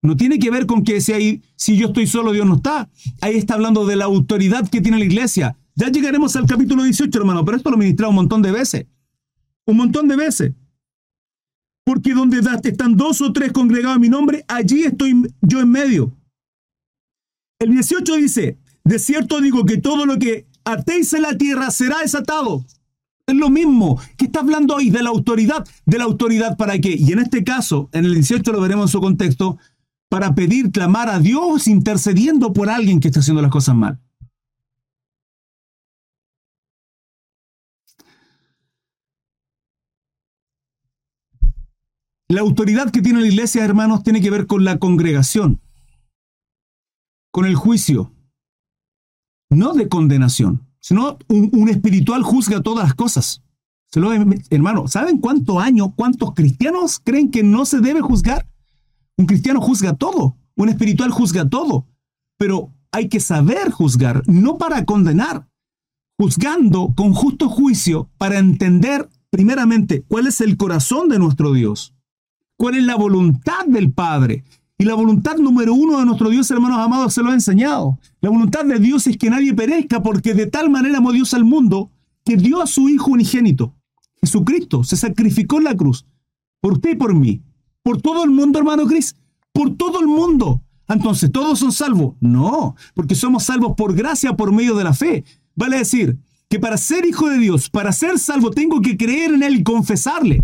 no 0.00 0.16
tiene 0.16 0.38
que 0.38 0.50
ver 0.50 0.66
con 0.66 0.84
que 0.84 1.00
si, 1.00 1.12
hay, 1.12 1.42
si 1.56 1.76
yo 1.76 1.88
estoy 1.88 2.06
solo, 2.06 2.30
Dios 2.30 2.46
no 2.46 2.54
está. 2.54 2.88
Ahí 3.20 3.34
está 3.34 3.54
hablando 3.54 3.84
de 3.84 3.96
la 3.96 4.04
autoridad 4.04 4.68
que 4.68 4.80
tiene 4.80 5.00
la 5.00 5.04
iglesia 5.04 5.56
ya 5.76 5.90
llegaremos 5.90 6.34
al 6.36 6.46
capítulo 6.46 6.82
18, 6.82 7.18
hermano, 7.18 7.44
pero 7.44 7.58
esto 7.58 7.70
lo 7.70 7.76
he 7.76 7.80
ministrado 7.80 8.10
un 8.10 8.16
montón 8.16 8.40
de 8.40 8.50
veces. 8.50 8.86
Un 9.66 9.76
montón 9.76 10.08
de 10.08 10.16
veces. 10.16 10.52
Porque 11.84 12.14
donde 12.14 12.40
están 12.64 12.96
dos 12.96 13.20
o 13.20 13.32
tres 13.32 13.52
congregados 13.52 13.96
en 13.96 14.02
mi 14.02 14.08
nombre, 14.08 14.44
allí 14.48 14.84
estoy 14.84 15.14
yo 15.42 15.60
en 15.60 15.70
medio. 15.70 16.16
El 17.60 17.72
18 17.72 18.16
dice, 18.16 18.58
de 18.84 18.98
cierto 18.98 19.40
digo 19.40 19.64
que 19.66 19.76
todo 19.76 20.06
lo 20.06 20.18
que 20.18 20.46
atéis 20.64 21.12
en 21.12 21.22
la 21.22 21.36
tierra 21.36 21.70
será 21.70 21.98
desatado. 22.00 22.64
Es 23.26 23.34
lo 23.34 23.50
mismo 23.50 24.00
que 24.16 24.26
está 24.26 24.40
hablando 24.40 24.78
ahí 24.78 24.88
de 24.88 25.02
la 25.02 25.10
autoridad. 25.10 25.66
¿De 25.84 25.98
la 25.98 26.04
autoridad 26.04 26.56
para 26.56 26.78
qué? 26.78 26.96
Y 26.98 27.12
en 27.12 27.18
este 27.18 27.44
caso, 27.44 27.90
en 27.92 28.06
el 28.06 28.14
18 28.14 28.50
lo 28.50 28.60
veremos 28.62 28.86
en 28.86 28.92
su 28.92 29.00
contexto, 29.00 29.58
para 30.08 30.34
pedir, 30.34 30.70
clamar 30.70 31.10
a 31.10 31.18
Dios 31.18 31.66
intercediendo 31.66 32.52
por 32.52 32.70
alguien 32.70 33.00
que 33.00 33.08
está 33.08 33.20
haciendo 33.20 33.42
las 33.42 33.50
cosas 33.50 33.74
mal. 33.74 34.00
La 42.28 42.40
autoridad 42.40 42.90
que 42.90 43.02
tiene 43.02 43.20
la 43.20 43.28
iglesia, 43.28 43.64
hermanos, 43.64 44.02
tiene 44.02 44.20
que 44.20 44.30
ver 44.30 44.46
con 44.46 44.64
la 44.64 44.78
congregación, 44.78 45.60
con 47.30 47.46
el 47.46 47.54
juicio, 47.54 48.12
no 49.48 49.74
de 49.74 49.88
condenación, 49.88 50.66
sino 50.80 51.18
un, 51.28 51.68
espiritual 51.68 52.22
juzga 52.22 52.62
todas 52.62 52.84
las 52.84 52.94
cosas. 52.94 53.42
Se 53.86 54.00
lo, 54.00 54.10
hermano, 54.50 54.88
¿saben 54.88 55.18
cuántos 55.18 55.62
años, 55.62 55.90
cuántos 55.94 56.34
cristianos 56.34 57.00
creen 57.02 57.30
que 57.30 57.44
no 57.44 57.64
se 57.64 57.80
debe 57.80 58.00
juzgar? 58.00 58.48
Un 59.16 59.26
cristiano 59.26 59.60
juzga 59.60 59.94
todo. 59.94 60.36
Un 60.56 60.68
espiritual 60.68 61.10
juzga 61.10 61.48
todo, 61.48 61.86
pero 62.38 62.72
hay 62.90 63.08
que 63.08 63.20
saber 63.20 63.70
juzgar, 63.70 64.22
no 64.26 64.56
para 64.56 64.84
condenar, 64.86 65.46
juzgando 66.18 66.94
con 66.96 67.12
justo 67.12 67.48
juicio 67.50 68.08
para 68.16 68.38
entender 68.38 69.08
primeramente 69.28 70.02
cuál 70.08 70.26
es 70.26 70.40
el 70.40 70.56
corazón 70.56 71.10
de 71.10 71.18
nuestro 71.18 71.52
Dios, 71.52 71.95
cuál 72.56 72.76
es 72.76 72.84
la 72.84 72.96
voluntad 72.96 73.66
del 73.66 73.92
Padre. 73.92 74.44
Y 74.78 74.84
la 74.84 74.94
voluntad 74.94 75.36
número 75.36 75.72
uno 75.74 75.98
de 75.98 76.04
nuestro 76.04 76.28
Dios, 76.28 76.50
hermanos 76.50 76.78
amados, 76.78 77.14
se 77.14 77.22
lo 77.22 77.30
ha 77.30 77.34
enseñado. 77.34 77.98
La 78.20 78.28
voluntad 78.28 78.64
de 78.64 78.78
Dios 78.78 79.06
es 79.06 79.16
que 79.16 79.30
nadie 79.30 79.54
perezca, 79.54 80.02
porque 80.02 80.34
de 80.34 80.46
tal 80.46 80.68
manera 80.68 80.98
amó 80.98 81.12
Dios 81.12 81.32
al 81.32 81.44
mundo 81.44 81.90
que 82.24 82.36
dio 82.36 82.60
a 82.60 82.66
su 82.66 82.88
Hijo 82.88 83.12
unigénito. 83.12 83.74
Jesucristo 84.20 84.84
se 84.84 84.96
sacrificó 84.96 85.58
en 85.58 85.64
la 85.64 85.76
cruz 85.76 86.04
por 86.60 86.74
usted 86.74 86.90
y 86.90 86.96
por 86.96 87.14
mí. 87.14 87.42
Por 87.82 88.02
todo 88.02 88.24
el 88.24 88.30
mundo, 88.30 88.58
hermano 88.58 88.86
Cris. 88.86 89.16
Por 89.52 89.76
todo 89.76 90.00
el 90.00 90.08
mundo. 90.08 90.62
Entonces, 90.88 91.32
¿todos 91.32 91.58
son 91.58 91.72
salvos? 91.72 92.14
No, 92.20 92.74
porque 92.94 93.14
somos 93.14 93.44
salvos 93.44 93.74
por 93.76 93.94
gracia 93.94 94.36
por 94.36 94.52
medio 94.52 94.74
de 94.74 94.84
la 94.84 94.92
fe. 94.92 95.24
Vale 95.54 95.78
decir 95.78 96.18
que 96.48 96.60
para 96.60 96.76
ser 96.76 97.06
hijo 97.06 97.28
de 97.28 97.38
Dios, 97.38 97.70
para 97.70 97.92
ser 97.92 98.18
salvo, 98.18 98.50
tengo 98.50 98.80
que 98.80 98.96
creer 98.96 99.34
en 99.34 99.42
Él 99.42 99.56
y 99.56 99.62
confesarle, 99.62 100.42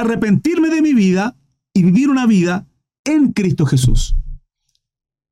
arrepentirme 0.00 0.68
de 0.68 0.82
mi 0.82 0.94
vida 0.94 1.36
y 1.74 1.82
vivir 1.82 2.10
una 2.10 2.26
vida 2.26 2.66
en 3.04 3.32
Cristo 3.32 3.66
Jesús. 3.66 4.16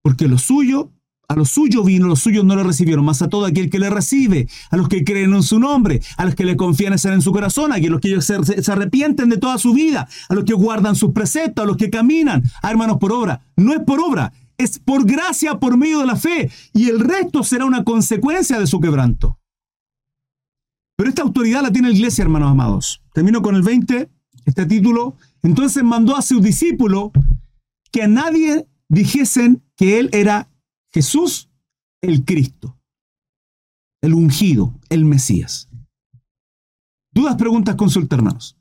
Porque 0.03 0.29
lo 0.29 0.39
suyo 0.39 0.91
a 1.29 1.37
los 1.37 1.51
suyos 1.51 1.85
vino, 1.85 2.07
los 2.07 2.21
suyos 2.21 2.45
no 2.45 2.55
lo 2.55 2.65
recibieron, 2.65 3.05
más 3.05 3.23
a 3.23 3.29
todo 3.29 3.47
aquel 3.47 3.71
que 3.71 3.79
le 3.79 3.91
recibe, 3.91 4.49
a 4.71 4.77
los 4.77 4.89
que 4.89 5.05
creen 5.05 5.33
en 5.33 5.43
su 5.43 5.59
nombre, 5.59 6.03
a 6.17 6.25
los 6.25 6.35
que 6.35 6.45
le 6.45 6.57
confían 6.57 6.93
en 6.93 7.23
su 7.23 7.33
corazón, 7.33 7.73
a 7.73 7.79
los 7.79 8.01
que 8.01 8.21
se, 8.21 8.63
se, 8.63 8.73
arrepienten 8.73 9.31
de 9.31 9.39
toda 9.39 9.59
su 9.59 9.73
vida, 9.73 10.07
a 10.29 10.35
los 10.35 10.45
que 10.45 10.55
guardan 10.55 10.97
sus 10.97 11.13
preceptos, 11.13 11.63
a 11.63 11.67
los 11.67 11.77
que 11.77 11.91
caminan, 11.91 12.43
a 12.63 12.71
hermanos 12.71 12.99
por 12.99 13.13
obra. 13.13 13.41
No 13.57 13.73
es 13.73 13.81
por 13.81 14.01
obra, 14.01 14.33
es 14.59 14.79
por 14.79 15.07
gracia, 15.07 15.59
por 15.59 15.77
medio 15.77 16.01
de 16.01 16.07
la 16.07 16.17
fe, 16.17 16.51
y 16.73 16.89
el 16.89 17.01
resto 17.01 17.43
será 17.43 17.65
una 17.65 17.85
consecuencia 17.85 18.59
de 18.59 18.67
su 18.67 18.81
quebranto. 18.81 19.39
Pero 20.97 21.09
esta 21.09 21.23
autoridad 21.23 21.63
la 21.63 21.73
tiene 21.73 21.89
la 21.89 21.95
iglesia, 21.95 22.23
hermanos 22.23 22.51
amados. 22.51 23.03
Termino 23.13 23.43
con 23.43 23.57
el 23.57 23.63
20, 23.63 24.09
este 24.45 24.67
título. 24.67 25.17
Entonces 25.43 25.83
mandó 25.83 26.17
a 26.17 26.23
sus 26.23 26.43
discípulos 26.43 27.11
que 27.91 28.03
a 28.03 28.09
nadie 28.09 28.67
dijesen 28.89 29.63
que 29.77 29.99
él 29.99 30.11
era 30.13 30.51
Jesús 30.93 31.51
el 32.01 32.25
Cristo, 32.25 32.79
el 34.03 34.15
ungido, 34.15 34.79
el 34.91 35.05
Mesías. 35.05 35.69
Dudas, 37.13 37.37
preguntas, 37.37 37.77
consulta, 37.77 38.17
hermanos. 38.17 38.59